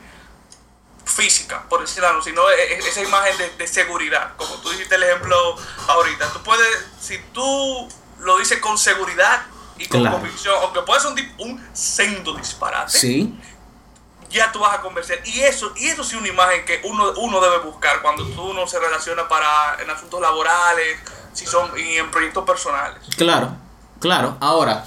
física, 1.05 1.63
por 1.69 1.81
decirlo 1.83 2.09
así, 2.09 2.31
sino 2.31 2.49
e- 2.51 2.75
e- 2.75 2.79
esa 2.79 3.03
imagen 3.03 3.37
de, 3.39 3.51
de 3.51 3.67
seguridad. 3.69 4.33
Como 4.37 4.55
tú 4.57 4.71
dijiste 4.71 4.95
el 4.97 5.03
ejemplo 5.05 5.57
ahorita. 5.87 6.33
Tú 6.33 6.43
puedes, 6.43 6.67
si 7.01 7.19
tú 7.33 7.89
lo 8.21 8.39
dices 8.39 8.59
con 8.59 8.79
seguridad 8.79 9.45
y 9.79 9.87
con 9.87 10.01
Claro. 10.01 10.17
convicción, 10.17 10.55
aunque 10.63 10.81
puede 10.83 11.01
ser 11.01 11.11
un, 11.13 11.35
un 11.51 11.71
sendo 11.75 12.35
disparate 12.35 12.99
Sí, 12.99 13.39
ya 14.35 14.51
tú 14.53 14.59
vas 14.59 14.75
a 14.75 14.81
convencer. 14.81 15.23
Y 15.25 15.41
eso, 15.41 15.73
y 15.77 15.87
eso 15.87 16.03
sí 16.03 16.17
es 16.17 16.21
una 16.21 16.29
imagen 16.29 16.65
que 16.67 16.81
uno, 16.85 17.13
uno 17.19 17.41
debe 17.41 17.59
buscar 17.61 18.03
cuando 18.03 18.25
uno 18.25 18.67
se 18.67 18.79
relaciona 18.81 19.29
para 19.29 19.81
en 19.83 19.89
asuntos 19.89 20.21
laborales, 20.21 20.99
si 21.33 21.47
son 21.47 21.71
y 21.79 21.97
en 21.97 22.11
proyectos 22.11 22.45
personales. 22.45 22.99
claro, 23.17 23.57
claro. 24.01 24.37
Ahora, 24.41 24.85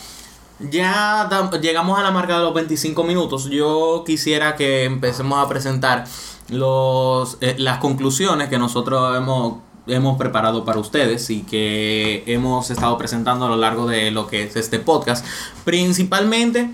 ya 0.60 1.30
llegamos 1.62 1.98
a 1.98 2.04
la 2.04 2.12
marca 2.12 2.38
de 2.38 2.44
los 2.44 2.54
25 2.54 3.04
minutos. 3.04 3.46
Yo 3.50 4.04
quisiera 4.06 4.56
que 4.56 4.84
empecemos 4.84 5.44
a 5.44 5.48
presentar 5.48 6.06
los, 6.50 7.38
eh, 7.42 7.56
las 7.58 7.80
conclusiones 7.80 8.50
que 8.50 8.58
nosotros 8.58 9.16
hemos, 9.16 9.60
hemos 9.88 10.18
preparado 10.18 10.66
para 10.66 10.80
ustedes 10.80 11.30
y 11.30 11.44
que 11.44 12.24
hemos 12.28 12.70
estado 12.70 12.98
presentando 12.98 13.46
a 13.46 13.50
lo 13.50 13.58
largo 13.58 13.88
de 13.88 14.12
lo 14.12 14.28
que 14.28 14.44
es 14.44 14.56
este 14.56 14.80
podcast. 14.80 15.26
Principalmente, 15.64 16.70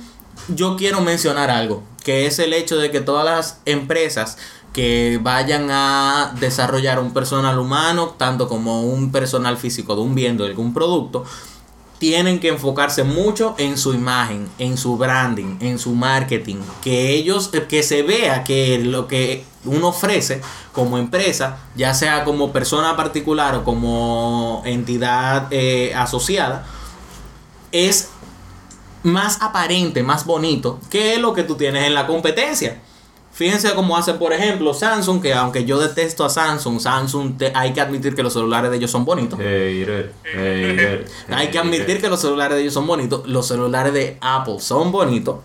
yo 0.47 0.75
quiero 0.77 1.01
mencionar 1.01 1.49
algo, 1.49 1.83
que 2.03 2.25
es 2.25 2.39
el 2.39 2.53
hecho 2.53 2.77
de 2.77 2.91
que 2.91 3.01
todas 3.01 3.25
las 3.25 3.61
empresas 3.65 4.37
que 4.73 5.19
vayan 5.21 5.69
a 5.69 6.35
desarrollar 6.39 6.99
un 6.99 7.13
personal 7.13 7.59
humano, 7.59 8.15
tanto 8.17 8.47
como 8.47 8.81
un 8.81 9.11
personal 9.11 9.57
físico 9.57 9.95
de 9.95 10.01
un 10.01 10.15
bien 10.15 10.35
de 10.35 10.45
algún 10.45 10.73
producto, 10.73 11.25
tienen 11.99 12.39
que 12.39 12.49
enfocarse 12.49 13.03
mucho 13.03 13.55
en 13.57 13.77
su 13.77 13.93
imagen, 13.93 14.49
en 14.57 14.77
su 14.77 14.97
branding, 14.97 15.57
en 15.61 15.79
su 15.79 15.93
marketing, 15.93 16.57
que 16.81 17.11
ellos, 17.11 17.51
eh, 17.53 17.65
que 17.69 17.81
se 17.81 18.01
vea 18.01 18.43
que 18.43 18.79
lo 18.79 19.07
que 19.07 19.45
uno 19.63 19.89
ofrece 19.89 20.41
como 20.73 20.97
empresa, 20.97 21.59
ya 21.75 21.93
sea 21.93 22.25
como 22.25 22.51
persona 22.51 22.97
particular 22.97 23.55
o 23.55 23.63
como 23.63 24.63
entidad 24.65 25.47
eh, 25.51 25.93
asociada, 25.95 26.65
es 27.71 28.09
más 29.03 29.41
aparente, 29.41 30.01
más 30.03 30.25
bonito 30.25 30.79
que 30.89 31.17
lo 31.19 31.33
que 31.33 31.43
tú 31.43 31.55
tienes 31.55 31.85
en 31.85 31.93
la 31.93 32.07
competencia. 32.07 32.81
Fíjense 33.33 33.73
cómo 33.73 33.97
hace, 33.97 34.13
por 34.13 34.31
ejemplo, 34.31 34.75
Samsung, 34.75 35.19
que 35.19 35.33
aunque 35.33 35.65
yo 35.65 35.79
detesto 35.79 36.23
a 36.23 36.29
Samsung, 36.29 36.79
Samsung 36.79 37.35
te- 37.37 37.51
hay 37.55 37.73
que 37.73 37.81
admitir 37.81 38.13
que 38.15 38.21
los 38.21 38.31
celulares 38.33 38.69
de 38.69 38.77
ellos 38.77 38.91
son 38.91 39.05
bonitos. 39.05 39.39
Hay 41.29 41.49
que 41.49 41.57
admitir 41.57 41.99
que 41.99 42.09
los 42.09 42.21
celulares 42.21 42.55
de 42.55 42.61
ellos 42.61 42.73
son 42.75 42.85
bonitos. 42.85 43.27
Los 43.27 43.47
celulares 43.47 43.91
de 43.93 44.17
Apple 44.21 44.57
son 44.59 44.91
bonitos. 44.91 45.37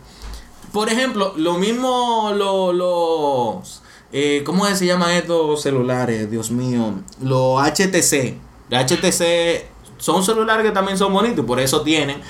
Por 0.72 0.90
ejemplo, 0.90 1.32
lo 1.36 1.54
mismo 1.54 2.30
lo- 2.36 2.74
los... 2.74 3.80
eh, 4.12 4.42
¿Cómo 4.44 4.66
se 4.66 4.84
llaman 4.84 5.12
estos 5.12 5.62
celulares? 5.62 6.30
Dios 6.30 6.50
mío. 6.50 6.92
Los 7.22 7.58
HTC. 7.62 8.34
Los 8.68 8.84
HTC 8.84 9.64
son 9.96 10.22
celulares 10.22 10.64
que 10.66 10.72
también 10.72 10.98
son 10.98 11.10
bonitos 11.12 11.38
y 11.38 11.46
por 11.46 11.58
eso 11.58 11.80
tienen 11.80 12.20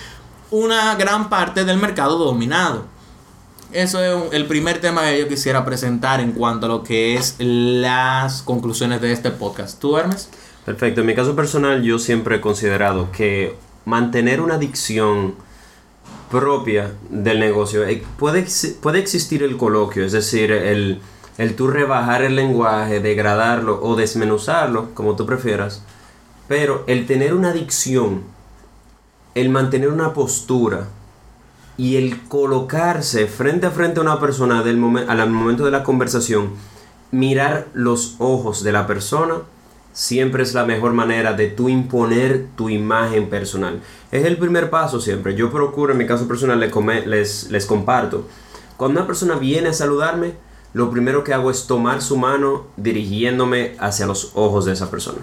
una 0.50 0.94
gran 0.96 1.28
parte 1.28 1.64
del 1.64 1.78
mercado 1.78 2.18
dominado. 2.18 2.84
Eso 3.72 4.02
es 4.02 4.32
el 4.32 4.46
primer 4.46 4.80
tema 4.80 5.02
que 5.02 5.20
yo 5.20 5.28
quisiera 5.28 5.64
presentar 5.64 6.20
en 6.20 6.32
cuanto 6.32 6.66
a 6.66 6.68
lo 6.70 6.82
que 6.82 7.16
es 7.16 7.37
las 7.38 8.42
conclusiones 8.42 9.00
de 9.02 9.12
este 9.12 9.30
podcast. 9.30 9.78
¿Tú, 9.78 9.98
Hermes? 9.98 10.30
Perfecto, 10.64 11.02
en 11.02 11.06
mi 11.06 11.14
caso 11.14 11.37
personal 11.37 11.82
yo 11.82 11.98
siempre 11.98 12.37
he 12.37 12.40
considerado 12.40 13.11
que 13.12 13.56
mantener 13.84 14.40
una 14.40 14.54
adicción 14.54 15.34
propia 16.30 16.92
del 17.11 17.40
negocio, 17.40 17.87
eh, 17.87 18.02
puede, 18.18 18.46
puede 18.82 18.98
existir 18.98 19.42
el 19.42 19.56
coloquio, 19.56 20.04
es 20.04 20.12
decir, 20.12 20.52
el, 20.52 21.00
el 21.38 21.56
tú 21.56 21.68
rebajar 21.68 22.22
el 22.22 22.37
lenguaje, 22.37 23.00
degradarlo 23.00 23.80
o 23.82 23.96
desmenuzarlo, 23.96 24.94
como 24.94 25.16
tú 25.16 25.24
prefieras, 25.24 25.82
pero 26.46 26.84
el 26.87 27.06
tener 27.06 27.34
una 27.34 27.50
adicción, 27.50 28.24
el 29.40 29.51
mantener 29.51 29.88
una 29.88 30.12
postura 30.12 30.88
y 31.77 31.96
el 31.96 32.27
colocarse 32.29 33.27
frente 33.27 33.66
a 33.66 33.70
frente 33.70 34.01
a 34.01 34.03
una 34.03 34.20
persona 34.20 34.62
del 34.62 34.79
momen- 34.79 35.09
al 35.09 35.31
momento 35.31 35.64
de 35.64 35.70
la 35.70 35.85
conversación, 35.85 36.51
mirar 37.12 37.68
los 37.72 38.16
ojos 38.18 38.64
de 38.64 38.72
la 38.72 38.87
persona, 38.87 39.37
siempre 39.92 40.42
es 40.42 40.55
la 40.55 40.64
mejor 40.64 40.92
manera 40.92 41.33
de 41.33 41.48
tú 41.48 41.68
imponer 41.68 42.46
tu 42.57 42.68
imagen 42.68 43.29
personal. 43.31 43.81
Es 44.11 44.24
el 44.24 44.37
primer 44.37 44.70
paso 44.70 45.01
siempre. 45.01 45.35
Yo 45.35 45.51
procuro, 45.51 45.92
en 45.92 45.98
mi 45.98 46.07
caso 46.07 46.27
personal, 46.29 46.61
les, 46.61 47.07
les, 47.07 47.51
les 47.51 47.66
comparto. 47.66 48.27
Cuando 48.77 49.01
una 49.01 49.07
persona 49.07 49.37
viene 49.37 49.70
a 49.70 49.72
saludarme, 49.72 50.35
lo 50.72 50.90
primero 50.90 51.24
que 51.24 51.33
hago 51.33 51.51
es 51.51 51.66
tomar 51.66 52.03
su 52.03 52.16
mano 52.16 52.66
dirigiéndome 52.77 53.74
hacia 53.79 54.07
los 54.07 54.33
ojos 54.35 54.66
de 54.66 54.72
esa 54.72 54.90
persona. 54.90 55.18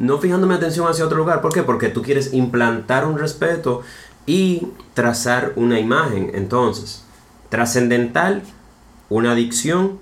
No 0.00 0.16
fijándome 0.16 0.54
atención 0.54 0.88
hacia 0.88 1.04
otro 1.04 1.18
lugar. 1.18 1.42
¿Por 1.42 1.52
qué? 1.52 1.62
Porque 1.62 1.90
tú 1.90 2.00
quieres 2.00 2.32
implantar 2.32 3.06
un 3.06 3.18
respeto 3.18 3.82
y 4.24 4.68
trazar 4.94 5.52
una 5.56 5.78
imagen. 5.78 6.30
Entonces, 6.32 7.04
trascendental, 7.50 8.42
una 9.10 9.32
adicción, 9.32 9.98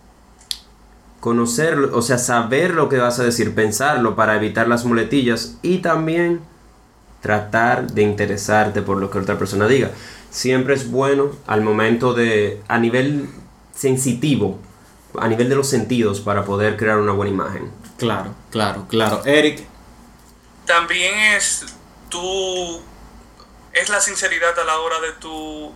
conocer, 1.19 1.79
o 1.93 2.01
sea, 2.01 2.17
saber 2.17 2.75
lo 2.75 2.89
que 2.89 2.99
vas 2.99 3.19
a 3.19 3.25
decir, 3.25 3.57
pensarlo 3.57 4.15
para 4.15 4.37
evitar 4.37 4.69
las 4.69 4.85
muletillas 4.85 5.59
y 5.63 5.79
también 5.79 6.43
tratar 7.21 7.91
de 7.91 8.03
interesarte 8.03 8.83
por 8.83 8.99
lo 8.99 9.11
que 9.11 9.19
otra 9.19 9.37
persona 9.37 9.67
diga. 9.67 9.91
Siempre 10.31 10.75
es 10.75 10.93
bueno 10.93 11.31
al 11.49 11.63
momento 11.63 12.15
de, 12.15 12.63
a 12.69 12.79
nivel 12.79 13.29
sensitivo, 13.75 14.61
a 15.19 15.27
nivel 15.27 15.49
de 15.49 15.57
los 15.57 15.67
sentidos, 15.67 16.21
para 16.21 16.45
poder 16.45 16.77
crear 16.77 16.99
una 16.99 17.11
buena 17.11 17.33
imagen. 17.33 17.69
Claro, 17.97 18.31
claro, 18.51 18.87
claro. 18.89 19.23
Eric, 19.25 19.67
También 20.69 21.19
es 21.19 21.65
tú 22.11 22.85
es 23.73 23.89
la 23.89 24.03
sinceridad 24.03 24.59
a 24.59 24.65
la 24.65 24.79
hora 24.79 25.01
de 25.01 25.13
tú 25.13 25.75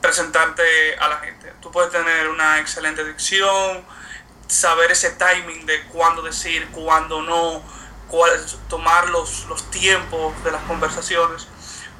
presentarte 0.00 0.96
a 0.98 1.08
la 1.08 1.18
gente. 1.18 1.52
Tú 1.60 1.70
puedes 1.70 1.92
tener 1.92 2.26
una 2.30 2.58
excelente 2.58 3.04
dicción, 3.04 3.84
saber 4.48 4.92
ese 4.92 5.10
timing 5.10 5.66
de 5.66 5.82
cuándo 5.88 6.22
decir, 6.22 6.66
cuándo 6.72 7.20
no, 7.20 7.62
cuál, 8.08 8.32
tomar 8.70 9.10
los, 9.10 9.44
los 9.44 9.70
tiempos 9.70 10.32
de 10.42 10.52
las 10.52 10.62
conversaciones, 10.62 11.46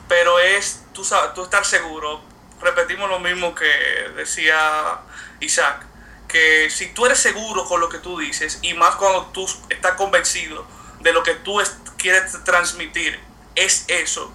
pero 0.08 0.38
es 0.38 0.82
tú, 0.94 1.06
tú 1.34 1.44
estar 1.44 1.66
seguro. 1.66 2.22
Repetimos 2.62 3.10
lo 3.10 3.20
mismo 3.20 3.54
que 3.54 3.70
decía 4.16 5.00
Isaac, 5.40 5.84
que 6.26 6.70
si 6.70 6.94
tú 6.94 7.04
eres 7.04 7.18
seguro 7.18 7.66
con 7.66 7.80
lo 7.80 7.90
que 7.90 7.98
tú 7.98 8.18
dices, 8.18 8.60
y 8.62 8.72
más 8.72 8.94
cuando 8.94 9.26
tú 9.26 9.46
estás 9.68 9.92
convencido 9.92 10.79
de 11.00 11.12
lo 11.12 11.22
que 11.22 11.34
tú 11.34 11.60
quieres 11.98 12.42
transmitir, 12.44 13.18
es 13.54 13.84
eso, 13.88 14.32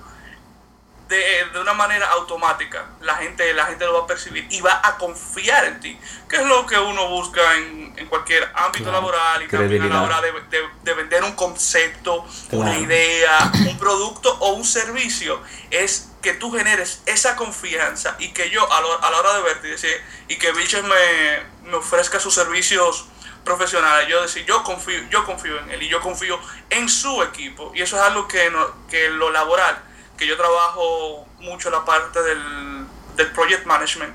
de, 1.08 1.45
de 1.54 1.60
una 1.62 1.73
manera 1.73 2.08
automática 2.13 2.88
la 3.01 3.15
gente 3.17 3.54
la 3.54 3.67
gente 3.67 3.86
lo 3.86 3.93
va 3.93 3.99
a 4.06 4.08
percibir 4.08 4.47
y 4.49 4.60
va 4.62 4.82
a 4.84 4.97
confiar 4.97 5.65
en 5.65 5.80
ti 5.80 5.99
que 6.28 6.38
es 6.38 6.45
lo 6.47 6.65
que 6.65 6.80
uno 6.80 7.08
busca 7.10 7.58
en, 7.58 7.93
en 7.95 8.08
cualquier 8.08 8.43
ámbito 8.56 8.86
Claro. 8.86 8.97
laboral 9.01 9.43
y 9.43 9.47
también 9.47 9.84
a 9.84 9.86
la 9.88 10.01
hora 10.01 10.19
de, 10.21 10.32
de- 10.32 10.67
de 10.82 10.93
vender 10.95 11.23
un 11.23 11.34
concepto 11.34 12.25
una 12.49 12.71
Claro. 12.71 12.82
idea 12.82 13.51
un 13.69 13.78
producto 13.78 14.36
o 14.39 14.54
un 14.54 14.65
servicio 14.65 15.39
es 15.69 16.10
que 16.23 16.34
tú 16.34 16.51
generes 16.51 17.04
esa 17.06 17.36
confianza 17.36 18.15
y 18.17 18.30
que 18.34 18.49
yo 18.49 18.63
a, 18.73 18.82
lo- 18.82 19.04
a 19.04 19.12
la 19.12 19.17
hora 19.19 19.34
de 19.36 19.41
verte 19.43 19.67
y 19.67 19.71
decir 19.71 20.01
y 20.28 20.38
que 20.39 20.54
Biches 20.54 20.84
me, 20.84 21.69
me 21.69 21.75
ofrezca 21.78 22.19
sus 22.19 22.34
servicios 22.34 23.06
profesionales 23.45 24.08
yo 24.10 24.21
decir 24.21 24.43
yo 24.45 24.63
confío 24.63 24.99
yo 25.10 25.23
confío 25.23 25.60
en 25.60 25.69
él 25.71 25.84
y 25.84 25.88
yo 25.88 26.01
confío 26.01 26.39
en 26.69 26.89
su 26.89 27.21
equipo 27.23 27.71
y 27.75 27.81
eso 27.81 27.95
es 27.95 28.01
algo 28.01 28.27
que 28.27 28.49
no- 28.49 28.67
que 28.89 29.10
lo 29.10 29.29
laboral 29.29 29.81
que 30.17 30.25
yo 30.27 30.36
trabajo 30.36 31.25
mucho 31.39 31.69
la 31.69 31.86
parte 31.86 32.21
del, 32.23 32.86
del 33.15 33.31
project 33.31 33.65
management, 33.65 34.13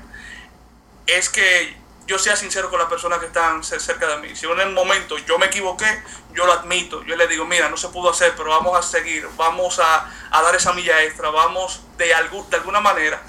es 1.07 1.29
que 1.29 1.77
yo 2.07 2.17
sea 2.19 2.35
sincero 2.35 2.69
con 2.69 2.79
las 2.79 2.89
personas 2.89 3.19
que 3.19 3.27
están 3.27 3.61
cer- 3.61 3.79
cerca 3.79 4.07
de 4.07 4.17
mí. 4.17 4.35
Si 4.35 4.45
en 4.47 4.59
el 4.59 4.71
momento 4.71 5.17
yo 5.19 5.37
me 5.37 5.45
equivoqué, 5.45 6.03
yo 6.33 6.45
lo 6.45 6.53
admito. 6.53 7.03
Yo 7.03 7.15
le 7.15 7.27
digo, 7.27 7.45
mira, 7.45 7.69
no 7.69 7.77
se 7.77 7.87
pudo 7.89 8.09
hacer, 8.09 8.33
pero 8.35 8.49
vamos 8.49 8.77
a 8.77 8.81
seguir, 8.81 9.27
vamos 9.37 9.79
a, 9.79 10.09
a 10.31 10.41
dar 10.41 10.55
esa 10.55 10.73
milla 10.73 11.01
extra, 11.03 11.29
vamos 11.29 11.81
de, 11.97 12.13
algu- 12.15 12.47
de 12.49 12.57
alguna 12.57 12.81
manera 12.81 13.21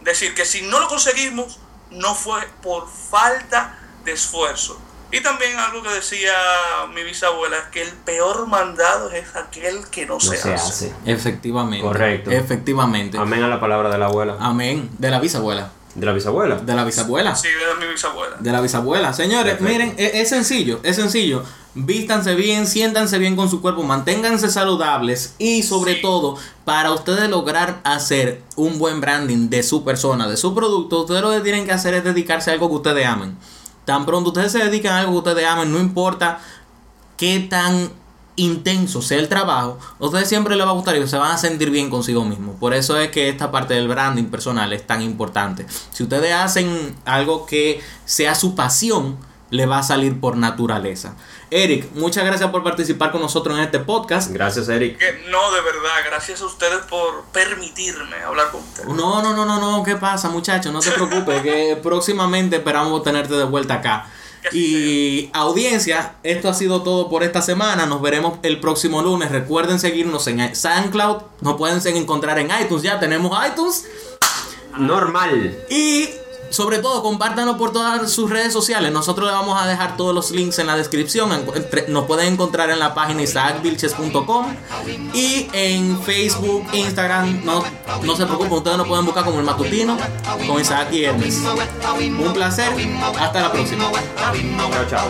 decir 0.00 0.34
que 0.34 0.44
si 0.46 0.62
no 0.62 0.78
lo 0.80 0.86
conseguimos, 0.88 1.58
no 1.90 2.14
fue 2.14 2.40
por 2.62 2.88
falta 2.88 3.76
de 4.04 4.12
esfuerzo. 4.12 4.80
Y 5.12 5.20
también 5.22 5.58
algo 5.58 5.82
que 5.82 5.88
decía 5.90 6.32
mi 6.94 7.02
bisabuela, 7.02 7.70
que 7.72 7.82
el 7.82 7.88
peor 7.90 8.46
mandado 8.46 9.10
es 9.10 9.34
aquel 9.34 9.86
que 9.90 10.06
no, 10.06 10.14
No 10.14 10.20
se, 10.20 10.36
se 10.36 10.54
hace. 10.54 10.86
hace. 10.86 10.94
efectivamente. 11.04 11.84
Correcto. 11.84 12.30
Efectivamente. 12.30 13.18
Amén 13.18 13.42
a 13.42 13.48
la 13.48 13.58
palabra 13.60 13.88
de 13.90 13.98
la 13.98 14.06
abuela. 14.06 14.36
Amén. 14.40 14.88
De 14.98 15.10
la 15.10 15.18
bisabuela. 15.20 15.72
De 15.94 16.06
la 16.06 16.12
bisabuela. 16.12 16.56
De 16.56 16.74
la 16.74 16.84
bisabuela. 16.84 17.34
Sí, 17.34 17.48
de 17.48 17.84
mi 17.84 17.92
bisabuela. 17.92 18.36
De 18.38 18.52
la 18.52 18.60
bisabuela. 18.60 19.12
Señores, 19.12 19.56
Perfecto. 19.56 19.64
miren, 19.72 19.94
es, 19.98 20.14
es 20.14 20.28
sencillo, 20.28 20.78
es 20.84 20.94
sencillo. 20.94 21.42
Vístanse 21.74 22.34
bien, 22.36 22.66
siéntanse 22.68 23.18
bien 23.18 23.34
con 23.36 23.48
su 23.50 23.60
cuerpo, 23.60 23.82
manténganse 23.82 24.50
saludables 24.50 25.34
y 25.38 25.62
sobre 25.64 25.94
Sí. 25.96 26.02
todo, 26.02 26.36
para 26.64 26.92
ustedes 26.92 27.28
lograr 27.28 27.80
hacer 27.84 28.42
un 28.56 28.78
buen 28.78 29.00
branding 29.00 29.48
de 29.50 29.62
su 29.64 29.84
persona, 29.84 30.28
de 30.28 30.36
su 30.36 30.54
producto, 30.54 31.00
ustedes 31.00 31.22
lo 31.22 31.30
que 31.30 31.40
tienen 31.40 31.66
que 31.66 31.72
hacer 31.72 31.94
es 31.94 32.04
dedicarse 32.04 32.50
a 32.50 32.54
algo 32.54 32.68
que 32.68 32.74
ustedes 32.76 33.06
amen. 33.06 33.36
Tan 33.90 34.06
pronto 34.06 34.30
ustedes 34.30 34.52
se 34.52 34.58
dedican 34.58 34.92
a 34.92 35.00
algo 35.00 35.10
que 35.14 35.30
ustedes 35.30 35.48
amen, 35.48 35.72
no 35.72 35.80
importa 35.80 36.38
qué 37.16 37.40
tan 37.40 37.90
intenso 38.36 39.02
sea 39.02 39.18
el 39.18 39.28
trabajo, 39.28 39.80
a 39.98 40.04
ustedes 40.04 40.28
siempre 40.28 40.54
les 40.54 40.64
va 40.64 40.70
a 40.70 40.74
gustar 40.74 40.96
y 40.96 41.08
se 41.08 41.16
van 41.16 41.32
a 41.32 41.36
sentir 41.36 41.70
bien 41.70 41.90
consigo 41.90 42.24
mismos. 42.24 42.54
Por 42.60 42.72
eso 42.72 42.96
es 42.96 43.10
que 43.10 43.28
esta 43.28 43.50
parte 43.50 43.74
del 43.74 43.88
branding 43.88 44.26
personal 44.26 44.72
es 44.72 44.86
tan 44.86 45.02
importante. 45.02 45.66
Si 45.90 46.04
ustedes 46.04 46.32
hacen 46.32 46.94
algo 47.04 47.46
que 47.46 47.82
sea 48.04 48.36
su 48.36 48.54
pasión, 48.54 49.16
le 49.50 49.66
va 49.66 49.78
a 49.78 49.82
salir 49.82 50.20
por 50.20 50.36
naturaleza. 50.36 51.14
Eric, 51.50 51.92
muchas 51.94 52.24
gracias 52.24 52.50
por 52.50 52.62
participar 52.62 53.10
con 53.10 53.20
nosotros 53.20 53.58
en 53.58 53.64
este 53.64 53.80
podcast. 53.80 54.30
Gracias, 54.30 54.68
Eric. 54.68 54.98
Que 54.98 55.28
no, 55.30 55.52
de 55.52 55.60
verdad, 55.60 55.90
gracias 56.06 56.40
a 56.40 56.46
ustedes 56.46 56.78
por 56.88 57.24
permitirme 57.32 58.16
hablar 58.24 58.50
con 58.50 58.62
ustedes. 58.62 58.88
No, 58.88 59.22
no, 59.22 59.34
no, 59.34 59.44
no, 59.44 59.60
no, 59.60 59.82
¿qué 59.82 59.96
pasa, 59.96 60.28
muchachos? 60.28 60.72
No 60.72 60.80
te 60.80 60.92
preocupes, 60.92 61.42
que 61.42 61.76
próximamente 61.82 62.56
esperamos 62.56 63.02
tenerte 63.02 63.34
de 63.34 63.44
vuelta 63.44 63.74
acá. 63.74 64.08
Y 64.52 65.28
audiencia, 65.34 66.14
esto 66.22 66.48
ha 66.48 66.54
sido 66.54 66.82
todo 66.82 67.10
por 67.10 67.22
esta 67.22 67.42
semana. 67.42 67.84
Nos 67.86 68.00
veremos 68.00 68.38
el 68.42 68.58
próximo 68.58 69.02
lunes. 69.02 69.30
Recuerden 69.30 69.78
seguirnos 69.78 70.26
en 70.28 70.56
SoundCloud. 70.56 71.22
Nos 71.42 71.56
pueden 71.56 71.96
encontrar 71.96 72.38
en 72.38 72.48
iTunes. 72.62 72.82
Ya 72.82 72.98
tenemos 72.98 73.36
iTunes. 73.46 73.86
Normal. 74.78 75.58
Y 75.68 76.08
sobre 76.50 76.78
todo, 76.78 77.02
compártanlo 77.02 77.56
por 77.56 77.72
todas 77.72 78.10
sus 78.10 78.28
redes 78.28 78.52
sociales. 78.52 78.92
Nosotros 78.92 79.26
le 79.28 79.32
vamos 79.32 79.60
a 79.60 79.66
dejar 79.66 79.96
todos 79.96 80.14
los 80.14 80.30
links 80.30 80.58
en 80.58 80.66
la 80.66 80.76
descripción. 80.76 81.30
Nos 81.88 82.04
pueden 82.06 82.34
encontrar 82.34 82.70
en 82.70 82.78
la 82.78 82.92
página 82.92 83.22
isaacvilches.com 83.22 84.46
y 85.14 85.48
en 85.52 86.02
Facebook, 86.02 86.66
Instagram. 86.72 87.44
No, 87.44 87.62
no 88.02 88.16
se 88.16 88.26
preocupen, 88.26 88.52
ustedes 88.52 88.76
nos 88.78 88.88
pueden 88.88 89.04
buscar 89.04 89.24
como 89.24 89.38
el 89.38 89.44
matutino 89.44 89.96
con 90.46 90.60
Isaac 90.60 90.92
y 90.92 91.04
Hermes. 91.04 91.40
Un 91.98 92.32
placer. 92.32 92.72
Hasta 93.18 93.40
la 93.40 93.52
próxima. 93.52 93.90
Chao, 94.88 94.88
chao. 94.88 95.08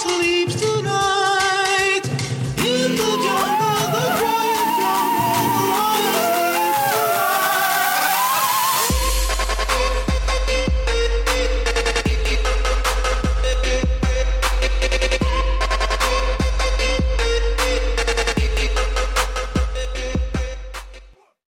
sleeps 0.00 0.54
tonight. 0.60 2.04
In 2.58 2.96
the 2.96 3.04
jungle. 3.24 3.59